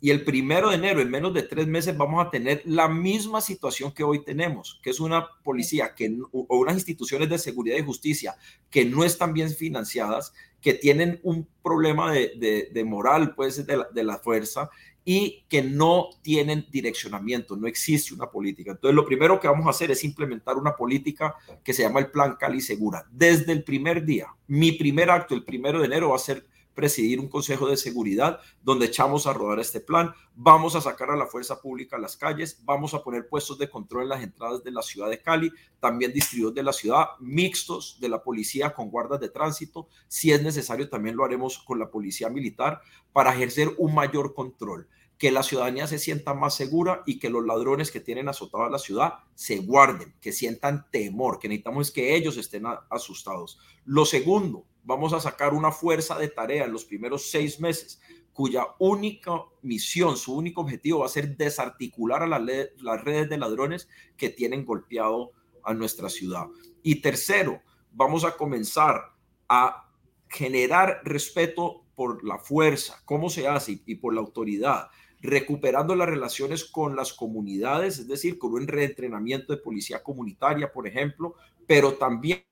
Y 0.00 0.10
el 0.10 0.24
primero 0.24 0.68
de 0.68 0.76
enero, 0.76 1.00
en 1.00 1.10
menos 1.10 1.32
de 1.32 1.42
tres 1.42 1.66
meses, 1.66 1.96
vamos 1.96 2.24
a 2.24 2.30
tener 2.30 2.62
la 2.64 2.88
misma 2.88 3.40
situación 3.40 3.92
que 3.92 4.04
hoy 4.04 4.22
tenemos, 4.22 4.78
que 4.82 4.90
es 4.90 5.00
una 5.00 5.26
policía 5.42 5.94
que, 5.94 6.16
o 6.32 6.58
unas 6.58 6.74
instituciones 6.74 7.30
de 7.30 7.38
seguridad 7.38 7.78
y 7.78 7.82
justicia 7.84 8.36
que 8.70 8.84
no 8.84 9.04
están 9.04 9.32
bien 9.32 9.50
financiadas, 9.50 10.34
que 10.60 10.74
tienen 10.74 11.20
un 11.22 11.48
problema 11.62 12.12
de, 12.12 12.84
moral, 12.86 13.34
pues, 13.34 13.66
de 13.66 13.76
la, 13.76 13.88
de 13.92 14.04
la 14.04 14.18
fuerza 14.18 14.68
y 15.08 15.44
que 15.48 15.62
no 15.62 16.08
tienen 16.20 16.66
direccionamiento, 16.68 17.56
no 17.56 17.68
existe 17.68 18.12
una 18.12 18.28
política. 18.28 18.72
Entonces, 18.72 18.96
lo 18.96 19.06
primero 19.06 19.38
que 19.38 19.46
vamos 19.46 19.66
a 19.68 19.70
hacer 19.70 19.92
es 19.92 20.02
implementar 20.02 20.56
una 20.56 20.74
política 20.74 21.36
que 21.62 21.72
se 21.72 21.82
llama 21.82 22.00
el 22.00 22.10
Plan 22.10 22.36
Cali 22.38 22.60
Segura. 22.60 23.06
Desde 23.12 23.52
el 23.52 23.62
primer 23.62 24.04
día, 24.04 24.34
mi 24.48 24.72
primer 24.72 25.10
acto, 25.10 25.34
el 25.34 25.44
primero 25.44 25.78
de 25.78 25.86
enero, 25.86 26.10
va 26.10 26.16
a 26.16 26.18
ser 26.18 26.44
presidir 26.76 27.18
un 27.18 27.28
consejo 27.28 27.66
de 27.68 27.76
seguridad 27.76 28.38
donde 28.62 28.86
echamos 28.86 29.26
a 29.26 29.32
rodar 29.32 29.58
este 29.58 29.80
plan. 29.80 30.14
Vamos 30.36 30.76
a 30.76 30.80
sacar 30.80 31.10
a 31.10 31.16
la 31.16 31.26
fuerza 31.26 31.60
pública 31.60 31.96
a 31.96 31.98
las 31.98 32.16
calles, 32.16 32.62
vamos 32.64 32.94
a 32.94 33.02
poner 33.02 33.28
puestos 33.28 33.58
de 33.58 33.68
control 33.68 34.04
en 34.04 34.08
las 34.10 34.22
entradas 34.22 34.62
de 34.62 34.70
la 34.70 34.82
ciudad 34.82 35.10
de 35.10 35.20
Cali, 35.20 35.50
también 35.80 36.12
distribuidos 36.12 36.54
de 36.54 36.62
la 36.62 36.72
ciudad, 36.72 37.06
mixtos 37.18 37.98
de 38.00 38.08
la 38.08 38.22
policía 38.22 38.74
con 38.74 38.90
guardas 38.90 39.18
de 39.18 39.30
tránsito. 39.30 39.88
Si 40.06 40.30
es 40.30 40.40
necesario, 40.42 40.88
también 40.88 41.16
lo 41.16 41.24
haremos 41.24 41.58
con 41.58 41.80
la 41.80 41.90
policía 41.90 42.28
militar 42.28 42.80
para 43.12 43.34
ejercer 43.34 43.74
un 43.78 43.94
mayor 43.94 44.34
control 44.34 44.86
que 45.18 45.30
la 45.30 45.42
ciudadanía 45.42 45.86
se 45.86 45.98
sienta 45.98 46.34
más 46.34 46.54
segura 46.54 47.02
y 47.06 47.18
que 47.18 47.30
los 47.30 47.44
ladrones 47.44 47.90
que 47.90 48.00
tienen 48.00 48.28
azotada 48.28 48.68
la 48.68 48.78
ciudad 48.78 49.14
se 49.34 49.58
guarden, 49.58 50.14
que 50.20 50.32
sientan 50.32 50.86
temor, 50.90 51.38
que 51.38 51.48
necesitamos 51.48 51.90
que 51.90 52.14
ellos 52.14 52.36
estén 52.36 52.64
asustados. 52.90 53.58
Lo 53.84 54.04
segundo, 54.04 54.66
vamos 54.86 55.12
a 55.12 55.20
sacar 55.20 55.52
una 55.52 55.72
fuerza 55.72 56.16
de 56.16 56.28
tarea 56.28 56.64
en 56.64 56.72
los 56.72 56.84
primeros 56.84 57.30
seis 57.30 57.60
meses 57.60 58.00
cuya 58.32 58.66
única 58.78 59.32
misión, 59.62 60.16
su 60.16 60.34
único 60.36 60.60
objetivo 60.60 61.00
va 61.00 61.06
a 61.06 61.10
ser 61.10 61.36
desarticular 61.36 62.22
a 62.22 62.26
las 62.26 63.04
redes 63.04 63.30
de 63.30 63.38
ladrones 63.38 63.88
que 64.16 64.28
tienen 64.28 64.64
golpeado 64.64 65.32
a 65.64 65.72
nuestra 65.72 66.10
ciudad. 66.10 66.46
Y 66.82 66.96
tercero, 66.96 67.62
vamos 67.92 68.24
a 68.24 68.36
comenzar 68.36 69.12
a 69.48 69.90
generar 70.28 71.00
respeto 71.02 71.86
por 71.94 72.24
la 72.24 72.38
fuerza, 72.38 73.00
cómo 73.06 73.30
se 73.30 73.48
hace 73.48 73.80
y 73.86 73.94
por 73.94 74.12
la 74.12 74.20
autoridad, 74.20 74.90
recuperando 75.22 75.94
las 75.94 76.08
relaciones 76.08 76.64
con 76.64 76.94
las 76.94 77.14
comunidades, 77.14 77.98
es 77.98 78.06
decir, 78.06 78.38
con 78.38 78.52
un 78.52 78.68
reentrenamiento 78.68 79.54
de 79.54 79.62
policía 79.62 80.02
comunitaria, 80.02 80.70
por 80.70 80.86
ejemplo, 80.86 81.36
pero 81.66 81.94
también 81.94 82.44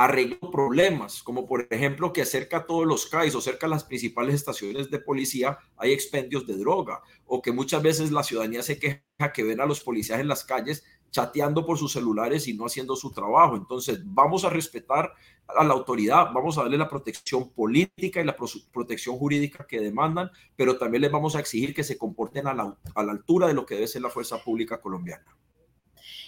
arreglando 0.00 0.50
problemas, 0.50 1.22
como 1.22 1.46
por 1.46 1.68
ejemplo 1.68 2.10
que 2.10 2.24
cerca 2.24 2.56
a 2.56 2.66
todos 2.66 2.86
los 2.86 3.04
CAIs 3.04 3.34
o 3.34 3.42
cerca 3.42 3.66
a 3.66 3.68
las 3.68 3.84
principales 3.84 4.34
estaciones 4.34 4.90
de 4.90 4.98
policía 4.98 5.58
hay 5.76 5.92
expendios 5.92 6.46
de 6.46 6.56
droga, 6.56 7.02
o 7.26 7.42
que 7.42 7.52
muchas 7.52 7.82
veces 7.82 8.10
la 8.10 8.22
ciudadanía 8.22 8.62
se 8.62 8.78
queja 8.78 9.02
que 9.34 9.42
ven 9.44 9.60
a 9.60 9.66
los 9.66 9.80
policías 9.80 10.18
en 10.18 10.28
las 10.28 10.42
calles 10.42 10.84
chateando 11.10 11.66
por 11.66 11.76
sus 11.76 11.92
celulares 11.92 12.48
y 12.48 12.54
no 12.54 12.64
haciendo 12.64 12.96
su 12.96 13.12
trabajo. 13.12 13.56
Entonces, 13.56 14.00
vamos 14.02 14.46
a 14.46 14.48
respetar 14.48 15.12
a 15.46 15.64
la 15.64 15.74
autoridad, 15.74 16.32
vamos 16.32 16.56
a 16.56 16.62
darle 16.62 16.78
la 16.78 16.88
protección 16.88 17.50
política 17.50 18.22
y 18.22 18.24
la 18.24 18.36
protección 18.72 19.18
jurídica 19.18 19.66
que 19.66 19.80
demandan, 19.80 20.30
pero 20.56 20.78
también 20.78 21.02
les 21.02 21.12
vamos 21.12 21.36
a 21.36 21.40
exigir 21.40 21.74
que 21.74 21.84
se 21.84 21.98
comporten 21.98 22.46
a 22.46 22.54
la 22.54 22.74
altura 22.94 23.48
de 23.48 23.54
lo 23.54 23.66
que 23.66 23.74
debe 23.74 23.86
ser 23.86 24.00
la 24.00 24.08
fuerza 24.08 24.42
pública 24.42 24.80
colombiana. 24.80 25.26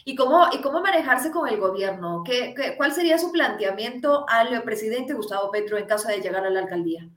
¿Y 0.04 0.16
cómo, 0.16 0.46
y 0.52 0.60
cómo 0.60 0.80
manejarse 0.80 1.30
con 1.30 1.48
el 1.48 1.58
gobierno? 1.60 2.22
¿Qué, 2.24 2.54
cuál 2.76 2.92
sería 2.92 3.18
su 3.18 3.30
planteamiento 3.30 4.24
al 4.28 4.62
presidente 4.64 5.14
Gustavo 5.14 5.50
Petro 5.50 5.78
en 5.78 5.86
caso 5.86 6.08
de 6.08 6.20
llegar 6.20 6.44
a 6.44 6.50
la 6.50 6.60
alcaldía? 6.60 7.08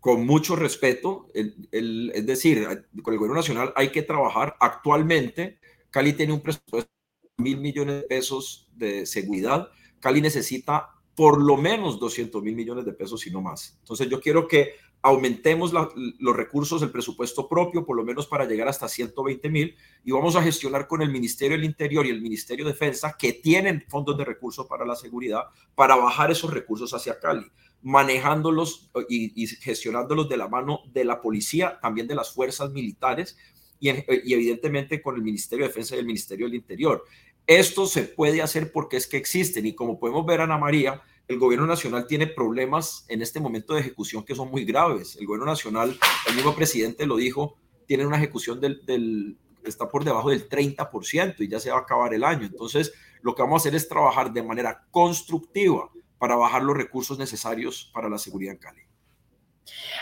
Con 0.00 0.26
mucho 0.26 0.54
respeto, 0.54 1.28
es 1.32 2.26
decir, 2.26 2.66
con 3.02 3.14
el 3.14 3.18
gobierno 3.18 3.36
nacional 3.36 3.72
hay 3.74 3.88
que 3.88 4.02
trabajar. 4.02 4.54
Actualmente, 4.60 5.58
Cali 5.90 6.12
tiene 6.12 6.34
un 6.34 6.42
presupuesto 6.42 6.90
de 7.22 7.42
mil 7.42 7.56
millones 7.56 8.02
de 8.02 8.06
pesos 8.06 8.68
de 8.72 9.06
seguridad. 9.06 9.70
Cali 10.00 10.20
necesita 10.20 10.90
por 11.14 11.40
lo 11.40 11.56
menos 11.56 11.98
200 11.98 12.42
mil 12.42 12.54
millones 12.54 12.84
de 12.84 12.92
pesos 12.92 13.26
y 13.26 13.30
no 13.30 13.40
más. 13.40 13.78
Entonces 13.80 14.08
yo 14.10 14.20
quiero 14.20 14.46
que 14.46 14.74
aumentemos 15.04 15.70
los 15.74 16.34
recursos 16.34 16.80
del 16.80 16.90
presupuesto 16.90 17.46
propio, 17.46 17.84
por 17.84 17.94
lo 17.94 18.04
menos 18.04 18.26
para 18.26 18.46
llegar 18.46 18.68
hasta 18.68 18.88
120 18.88 19.50
mil, 19.50 19.76
y 20.02 20.12
vamos 20.12 20.34
a 20.34 20.42
gestionar 20.42 20.88
con 20.88 21.02
el 21.02 21.10
Ministerio 21.10 21.58
del 21.58 21.66
Interior 21.66 22.06
y 22.06 22.08
el 22.08 22.22
Ministerio 22.22 22.64
de 22.64 22.72
Defensa, 22.72 23.14
que 23.18 23.34
tienen 23.34 23.84
fondos 23.86 24.16
de 24.16 24.24
recursos 24.24 24.66
para 24.66 24.86
la 24.86 24.96
seguridad, 24.96 25.42
para 25.74 25.94
bajar 25.96 26.30
esos 26.30 26.54
recursos 26.54 26.94
hacia 26.94 27.20
Cali, 27.20 27.44
manejándolos 27.82 28.90
y, 29.06 29.46
gestionándolos 29.46 30.26
de 30.26 30.38
la 30.38 30.48
mano 30.48 30.80
de 30.90 31.04
la 31.04 31.20
policía, 31.20 31.78
también 31.82 32.06
de 32.06 32.14
las 32.14 32.32
fuerzas 32.32 32.70
militares, 32.70 33.36
y, 33.78 33.90
evidentemente 33.90 35.02
con 35.02 35.16
el 35.16 35.22
Ministerio 35.22 35.66
de 35.66 35.68
Defensa 35.68 35.96
y 35.96 35.98
el 35.98 36.06
Ministerio 36.06 36.46
del 36.46 36.54
Interior. 36.54 37.04
Esto 37.46 37.86
se 37.86 38.04
puede 38.04 38.40
hacer 38.40 38.72
porque 38.72 38.96
es 38.96 39.06
que 39.06 39.18
existen, 39.18 39.66
y 39.66 39.74
como 39.74 40.00
podemos 40.00 40.24
ver, 40.24 40.40
Ana 40.40 40.56
María, 40.56 41.02
el 41.28 41.38
gobierno 41.38 41.66
nacional 41.66 42.06
tiene 42.06 42.26
problemas 42.26 43.06
en 43.08 43.22
este 43.22 43.40
momento 43.40 43.74
de 43.74 43.80
ejecución 43.80 44.24
que 44.24 44.34
son 44.34 44.50
muy 44.50 44.64
graves. 44.64 45.16
El 45.16 45.26
gobierno 45.26 45.46
nacional, 45.46 45.96
el 46.28 46.34
mismo 46.34 46.54
presidente 46.54 47.06
lo 47.06 47.16
dijo, 47.16 47.56
tiene 47.86 48.06
una 48.06 48.16
ejecución 48.16 48.60
del, 48.60 49.38
está 49.64 49.88
por 49.88 50.04
debajo 50.04 50.30
del 50.30 50.48
30% 50.48 51.36
y 51.38 51.48
ya 51.48 51.60
se 51.60 51.70
va 51.70 51.78
a 51.78 51.80
acabar 51.80 52.12
el 52.14 52.24
año. 52.24 52.46
Entonces, 52.46 52.92
lo 53.22 53.34
que 53.34 53.42
vamos 53.42 53.60
a 53.60 53.62
hacer 53.62 53.74
es 53.74 53.88
trabajar 53.88 54.32
de 54.32 54.42
manera 54.42 54.86
constructiva 54.90 55.90
para 56.18 56.36
bajar 56.36 56.62
los 56.62 56.76
recursos 56.76 57.18
necesarios 57.18 57.90
para 57.92 58.08
la 58.08 58.18
seguridad 58.18 58.54
en 58.54 58.58
Cali. 58.58 58.82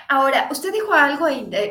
Ahora, 0.08 0.48
usted 0.50 0.72
dijo 0.72 0.92
algo 0.92 1.26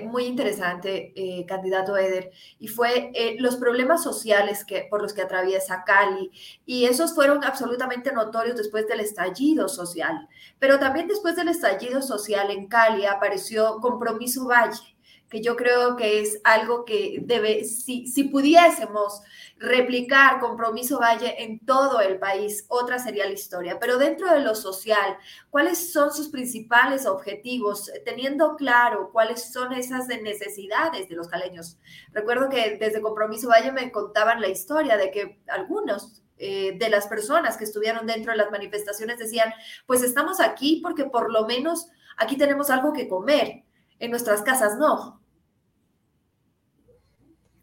muy 0.05 0.25
interesante, 0.25 1.13
eh, 1.15 1.45
candidato 1.45 1.97
Eder, 1.97 2.31
y 2.59 2.67
fue 2.67 3.11
eh, 3.13 3.35
los 3.39 3.57
problemas 3.57 4.03
sociales 4.03 4.63
que, 4.65 4.87
por 4.89 5.01
los 5.01 5.13
que 5.13 5.21
atraviesa 5.21 5.83
Cali, 5.85 6.31
y 6.65 6.85
esos 6.85 7.13
fueron 7.13 7.43
absolutamente 7.43 8.11
notorios 8.11 8.55
después 8.55 8.87
del 8.87 9.01
estallido 9.01 9.67
social. 9.67 10.27
Pero 10.59 10.79
también 10.79 11.07
después 11.07 11.35
del 11.35 11.49
estallido 11.49 12.01
social 12.01 12.49
en 12.51 12.67
Cali 12.67 13.05
apareció 13.05 13.79
Compromiso 13.79 14.45
Valle, 14.45 14.90
que 15.31 15.41
yo 15.41 15.55
creo 15.55 15.95
que 15.95 16.19
es 16.19 16.41
algo 16.43 16.83
que 16.83 17.19
debe, 17.23 17.63
si, 17.63 18.05
si 18.05 18.25
pudiésemos 18.25 19.21
replicar 19.55 20.41
Compromiso 20.41 20.99
Valle 20.99 21.41
en 21.41 21.65
todo 21.65 22.01
el 22.01 22.19
país, 22.19 22.65
otra 22.67 22.99
sería 22.99 23.25
la 23.25 23.31
historia. 23.31 23.79
Pero 23.79 23.97
dentro 23.97 24.29
de 24.29 24.41
lo 24.41 24.55
social, 24.55 25.17
¿cuáles 25.49 25.93
son 25.93 26.11
sus 26.13 26.27
principales 26.27 27.05
objetivos? 27.05 27.89
Teniendo 28.03 28.57
claro 28.57 29.09
cuáles 29.13 29.53
son 29.53 29.71
esas 29.71 30.07
necesidades 30.09 31.07
de 31.07 31.15
los 31.15 31.29
caleños. 31.29 31.77
Recuerdo 32.11 32.49
que 32.49 32.75
desde 32.77 33.01
Compromiso 33.01 33.47
Valle 33.47 33.71
me 33.71 33.89
contaban 33.89 34.41
la 34.41 34.49
historia 34.49 34.97
de 34.97 35.11
que 35.11 35.39
algunos 35.47 36.23
eh, 36.39 36.77
de 36.77 36.89
las 36.89 37.07
personas 37.07 37.55
que 37.55 37.63
estuvieron 37.63 38.05
dentro 38.05 38.33
de 38.33 38.37
las 38.37 38.51
manifestaciones 38.51 39.17
decían, 39.17 39.53
pues 39.85 40.03
estamos 40.03 40.41
aquí 40.41 40.81
porque 40.83 41.05
por 41.05 41.31
lo 41.31 41.45
menos 41.45 41.87
aquí 42.17 42.35
tenemos 42.35 42.69
algo 42.69 42.91
que 42.91 43.07
comer, 43.07 43.63
en 44.01 44.11
nuestras 44.11 44.41
casas 44.41 44.77
no. 44.77 45.20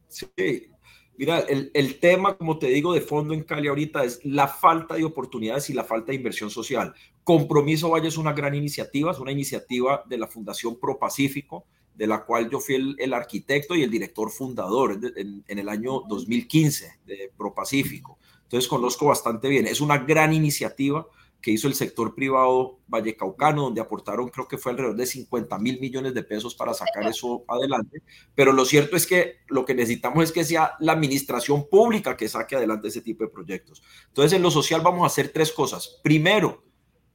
Sí, 0.08 0.70
mira, 1.16 1.40
el, 1.40 1.98
tema, 2.00 2.36
como 2.36 2.58
te 2.58 2.68
digo, 2.68 2.92
de 2.92 3.00
fondo 3.00 3.34
en 3.34 3.42
Cali 3.42 3.68
ahorita 3.68 4.04
es 4.04 4.24
la 4.24 4.48
falta 4.48 4.94
de 4.94 5.04
oportunidades 5.04 5.70
y 5.70 5.74
la 5.74 5.84
falta 5.84 6.12
de 6.12 6.16
inversión 6.16 6.50
social. 6.50 6.94
Compromiso 7.24 7.90
Valle 7.90 8.08
es 8.08 8.16
una 8.16 8.32
gran 8.32 8.54
iniciativa, 8.54 9.12
es 9.12 9.18
una 9.18 9.32
iniciativa 9.32 10.02
de 10.06 10.18
la 10.18 10.26
Fundación 10.26 10.78
Pro 10.78 10.98
Pacífico, 10.98 11.66
de 11.94 12.06
la 12.06 12.24
cual 12.24 12.48
yo 12.48 12.60
fui 12.60 12.96
el, 12.98 13.12
arquitecto 13.12 13.74
y 13.74 13.82
el 13.82 13.90
director 13.90 14.30
fundador 14.30 14.98
en, 15.16 15.44
en, 15.46 15.58
el 15.58 15.68
año 15.68 16.02
2015 16.08 17.00
de 17.04 17.32
Pro 17.36 17.52
Pacífico. 17.52 18.18
Entonces 18.44 18.68
conozco 18.68 19.06
bastante 19.06 19.48
bien. 19.48 19.66
Es 19.66 19.80
una 19.80 19.98
gran 19.98 20.32
iniciativa 20.32 21.06
que 21.40 21.52
hizo 21.52 21.68
el 21.68 21.74
sector 21.74 22.14
privado 22.14 22.80
vallecaucano, 22.88 23.62
donde 23.62 23.80
aportaron 23.80 24.28
creo 24.28 24.48
que 24.48 24.58
fue 24.58 24.72
alrededor 24.72 24.96
de 24.96 25.06
50 25.06 25.58
mil 25.58 25.80
millones 25.80 26.14
de 26.14 26.24
pesos 26.24 26.54
para 26.54 26.74
sacar 26.74 27.06
eso 27.06 27.44
adelante. 27.46 28.02
Pero 28.34 28.52
lo 28.52 28.64
cierto 28.64 28.96
es 28.96 29.06
que 29.06 29.36
lo 29.46 29.64
que 29.64 29.74
necesitamos 29.74 30.24
es 30.24 30.32
que 30.32 30.44
sea 30.44 30.74
la 30.80 30.92
administración 30.92 31.68
pública 31.68 32.16
que 32.16 32.28
saque 32.28 32.56
adelante 32.56 32.88
ese 32.88 33.02
tipo 33.02 33.24
de 33.24 33.30
proyectos. 33.30 33.82
Entonces, 34.08 34.32
en 34.32 34.42
lo 34.42 34.50
social 34.50 34.80
vamos 34.80 35.04
a 35.04 35.06
hacer 35.06 35.28
tres 35.28 35.52
cosas. 35.52 36.00
Primero, 36.02 36.64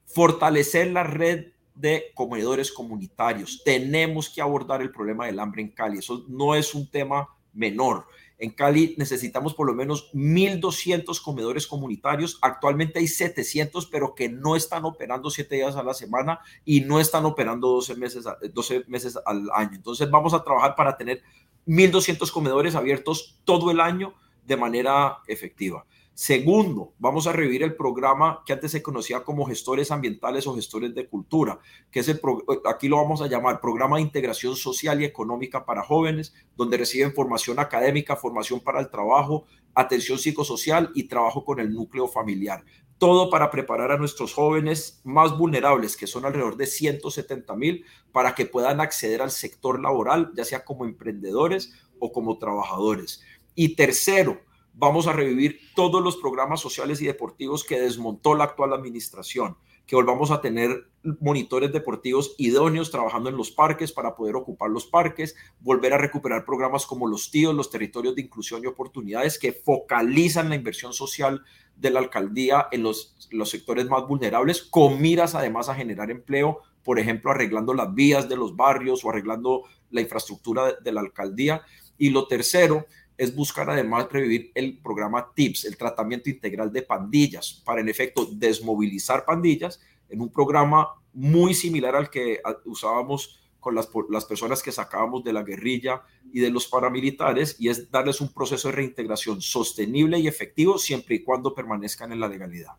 fortalecer 0.06 0.92
la 0.92 1.03
red 1.03 1.48
de 1.75 2.12
comedores 2.13 2.72
comunitarios. 2.72 3.62
Tenemos 3.65 4.30
que 4.30 4.42
abordar 4.42 4.82
el 4.82 4.92
problema 4.92 5.25
del 5.25 5.39
hambre 5.39 5.62
en 5.62 5.70
Cali. 5.70 5.98
Eso 6.00 6.25
no 6.30 6.56
es 6.56 6.74
un 6.74 6.89
tema 6.89 7.27
menor. 7.53 8.06
En 8.44 8.50
Cali 8.50 8.94
necesitamos 8.98 9.54
por 9.54 9.68
lo 9.68 9.74
menos 9.74 10.12
1.200 10.14 11.22
comedores 11.22 11.66
comunitarios. 11.66 12.40
Actualmente 12.42 13.00
hay 13.00 13.08
700, 13.08 13.86
pero 13.86 14.16
que 14.16 14.28
no 14.28 14.58
están 14.58 14.84
operando 14.84 15.30
7 15.30 15.56
días 15.56 15.78
a 15.78 15.84
la 15.84 15.94
semana 15.94 16.42
y 16.66 16.82
no 16.82 17.00
están 17.00 17.24
operando 17.24 17.70
12 17.70 17.96
meses, 17.96 18.26
12 18.54 18.84
meses 18.88 19.18
al 19.26 19.50
año. 19.56 19.76
Entonces 19.76 20.12
vamos 20.12 20.34
a 20.34 20.44
trabajar 20.44 20.76
para 20.76 20.98
tener 20.98 21.22
1.200 21.68 22.30
comedores 22.32 22.76
abiertos 22.76 23.40
todo 23.46 23.72
el 23.72 23.80
año 23.80 24.14
de 24.46 24.58
manera 24.58 25.20
efectiva. 25.28 25.86
Segundo, 26.15 26.93
vamos 27.00 27.25
a 27.25 27.32
revivir 27.32 27.63
el 27.63 27.75
programa 27.75 28.43
que 28.46 28.53
antes 28.53 28.72
se 28.72 28.84
conocía 28.84 29.24
como 29.24 29.48
gestores 29.48 29.89
ambientales 29.89 30.46
o 30.46 30.53
gestores 30.53 30.93
de 30.93 31.08
cultura, 31.08 31.60
que 31.89 32.01
es 32.01 32.08
el, 32.08 32.22
aquí 32.65 32.88
lo 32.88 32.98
vamos 32.98 33.24
a 33.24 33.27
llamar 33.27 33.60
Programa 33.60 33.96
de 33.96 34.03
Integración 34.03 34.55
Social 34.55 35.01
y 35.01 35.05
Económica 35.05 35.65
para 35.65 35.82
Jóvenes, 35.82 36.36
donde 36.55 36.77
reciben 36.77 37.15
formación 37.15 37.58
académica, 37.58 38.15
formación 38.15 38.60
para 38.60 38.79
el 38.79 38.91
trabajo, 38.91 39.46
atención 39.74 40.20
psicosocial 40.20 40.91
y 40.93 41.05
trabajo 41.05 41.43
con 41.43 41.60
el 41.60 41.74
núcleo 41.74 42.08
familiar. 42.08 42.63
Todo 43.00 43.32
para 43.32 43.50
preparar 43.50 43.91
a 43.91 43.98
nuestros 43.98 44.36
jóvenes 44.36 45.01
más 45.03 45.36
vulnerables, 45.36 45.98
que 45.98 46.05
son 46.05 46.25
alrededor 46.25 46.58
de 46.58 46.67
170 46.67 47.55
mil, 47.55 47.86
para 48.12 48.36
que 48.36 48.46
puedan 48.46 48.82
acceder 48.82 49.24
al 49.24 49.32
sector 49.32 49.82
laboral, 49.82 50.32
ya 50.36 50.46
sea 50.46 50.63
como 50.63 50.86
emprendedores 50.86 51.74
o 51.98 52.12
como 52.12 52.38
trabajadores. 52.38 53.24
Y 53.55 53.75
tercero, 53.75 54.39
vamos 54.74 55.08
a 55.08 55.13
revivir 55.13 55.60
todos 55.75 56.03
los 56.03 56.18
programas 56.18 56.60
sociales 56.60 57.01
y 57.01 57.06
deportivos 57.06 57.63
que 57.63 57.80
desmontó 57.80 58.36
la 58.36 58.46
actual 58.46 58.74
administración, 58.74 59.58
que 59.86 59.96
volvamos 59.96 60.32
a 60.32 60.42
tener 60.42 60.88
monitores 61.20 61.72
deportivos 61.72 62.36
idóneos 62.38 62.89
trabajando 62.89 63.30
en 63.30 63.38
los 63.38 63.51
parques 63.51 63.92
para 63.92 64.15
poder 64.15 64.36
ocupar 64.36 64.70
los 64.70 64.86
parques, 64.86 65.36
volver 65.60 65.94
a 65.94 65.98
recuperar 65.98 66.46
programas 66.46 66.86
como 66.86 67.08
los 67.08 67.30
tíos, 67.30 67.53
los 67.53 67.70
territorios 67.70 68.15
de 68.15 68.22
inclusión 68.22 68.63
y 68.63 68.68
oportunidades 68.68 69.38
que 69.38 69.51
focalizan 69.51 70.50
la 70.50 70.56
inversión 70.56 70.94
social 70.94 71.44
de 71.75 71.89
la 71.89 72.00
alcaldía 72.00 72.68
en 72.72 72.84
los, 72.84 73.30
los 73.32 73.50
sectores 73.50 73.88
más 73.88 74.08
vulnerables, 74.08 74.63
con 74.63 75.01
miras 75.01 75.36
además 75.36 75.70
a 75.70 75.75
generar 75.75 76.12
empleo, 76.12 76.60
por 76.84 77.00
ejemplo, 77.00 77.32
arreglando 77.32 77.74
las 77.74 77.94
vías 77.94 78.30
de 78.30 78.36
los 78.36 78.56
barrios 78.56 79.03
o 79.03 79.10
arreglando 79.10 79.63
la 79.89 80.01
infraestructura 80.01 80.74
de 80.74 80.92
la 80.92 81.01
alcaldía. 81.01 81.62
Y 81.98 82.10
lo 82.10 82.27
tercero, 82.27 82.86
es 83.17 83.36
buscar 83.36 83.70
además 83.70 84.08
revivir 84.12 84.51
el 84.55 84.77
programa 84.79 85.32
TIPS, 85.34 85.65
el 85.65 85.77
tratamiento 85.77 86.29
integral 86.29 86.72
de 86.72 86.82
pandillas, 86.82 87.62
para 87.65 87.82
en 87.82 87.89
efecto 87.89 88.25
desmovilizar 88.32 89.25
pandillas 89.25 89.79
en 90.10 90.22
un 90.22 90.32
programa 90.32 90.89
muy 91.13 91.53
similar 91.53 91.96
al 91.96 92.10
que 92.10 92.41
usábamos 92.65 93.39
con 93.60 93.75
las, 93.75 93.89
las 94.10 94.25
personas 94.25 94.62
que 94.62 94.72
sacábamos 94.72 95.24
de 95.24 95.32
la 95.32 95.43
guerrilla 95.43 96.01
y 96.34 96.39
de 96.39 96.50
los 96.50 96.67
paramilitares, 96.67 97.55
y 97.60 97.70
es 97.70 97.89
darles 97.89 98.20
un 98.20 98.34
proceso 98.34 98.67
de 98.67 98.75
reintegración 98.75 99.41
sostenible 99.41 100.20
y 100.20 100.27
efectivo 100.27 100.77
siempre 100.77 101.15
y 101.15 101.24
cuando 101.24 101.55
permanezcan 101.55 102.12
en 102.12 102.20
la 102.20 102.27
legalidad. 102.27 102.74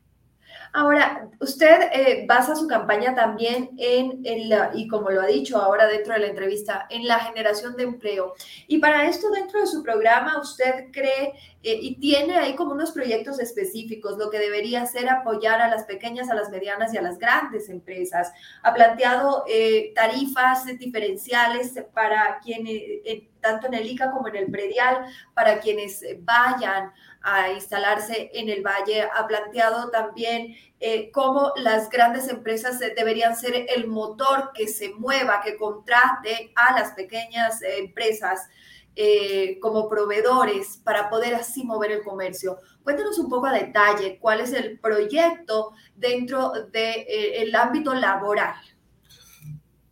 Ahora, 0.77 1.29
usted 1.39 1.83
eh, 1.93 2.25
basa 2.27 2.57
su 2.57 2.67
campaña 2.67 3.15
también 3.15 3.71
en, 3.79 4.23
el, 4.25 4.53
y 4.75 4.89
como 4.89 5.09
lo 5.09 5.21
ha 5.21 5.27
dicho 5.27 5.57
ahora 5.57 5.87
dentro 5.87 6.15
de 6.15 6.19
la 6.19 6.27
entrevista, 6.27 6.89
en 6.91 7.07
la 7.07 7.21
generación 7.21 7.77
de 7.77 7.85
empleo. 7.85 8.35
Y 8.67 8.79
para 8.79 9.09
esto, 9.09 9.31
dentro 9.31 9.61
de 9.61 9.69
su 9.69 9.85
programa, 9.85 10.41
usted 10.41 10.87
cree 10.91 11.33
eh, 11.63 11.79
y 11.81 11.95
tiene 12.01 12.37
ahí 12.39 12.57
como 12.57 12.73
unos 12.73 12.91
proyectos 12.91 13.39
específicos, 13.39 14.19
lo 14.19 14.31
que 14.31 14.41
debería 14.41 14.85
ser 14.85 15.09
apoyar 15.09 15.61
a 15.61 15.69
las 15.69 15.85
pequeñas, 15.85 16.29
a 16.29 16.35
las 16.35 16.51
medianas 16.51 16.93
y 16.93 16.99
a 16.99 17.03
las 17.03 17.21
grandes 17.21 17.69
empresas. 17.69 18.33
Ha 18.65 18.75
planteado 18.75 19.45
eh, 19.49 19.93
tarifas 19.95 20.67
diferenciales 20.77 21.73
para 21.95 22.41
quienes, 22.43 22.83
tanto 23.41 23.69
en 23.69 23.75
el 23.75 23.87
ICA 23.87 24.11
como 24.11 24.27
en 24.27 24.35
el 24.35 24.51
predial, 24.51 25.07
para 25.35 25.61
quienes 25.61 26.05
vayan 26.23 26.91
a 27.25 27.51
instalarse 27.53 28.31
en 28.35 28.51
el 28.51 28.63
valle. 28.63 29.03
Ha 29.03 29.27
planteado 29.27 29.91
también 29.91 30.55
eh, 30.79 31.11
cómo 31.11 31.53
las 31.57 31.89
grandes 31.89 32.29
empresas 32.29 32.79
deberían 32.79 33.35
ser 33.35 33.67
el 33.75 33.89
motor 33.89 34.51
que 34.55 34.69
se 34.69 34.91
mueva, 34.91 35.41
que 35.43 35.57
contrate 35.57 36.53
a 36.55 36.79
las 36.79 36.93
pequeñas 36.93 37.61
empresas. 37.63 38.49
Eh, 38.97 39.59
como 39.59 39.89
proveedores 39.89 40.81
para 40.85 41.11
poder 41.11 41.35
así 41.35 41.65
mover 41.65 41.91
el 41.91 42.05
comercio. 42.05 42.59
Cuéntanos 42.85 43.19
un 43.19 43.29
poco 43.29 43.47
a 43.47 43.53
detalle 43.53 44.21
cuál 44.21 44.39
es 44.39 44.53
el 44.53 44.79
proyecto 44.79 45.73
dentro 45.97 46.53
del 46.53 46.71
de, 46.71 47.07
eh, 47.09 47.53
ámbito 47.57 47.93
laboral. 47.93 48.55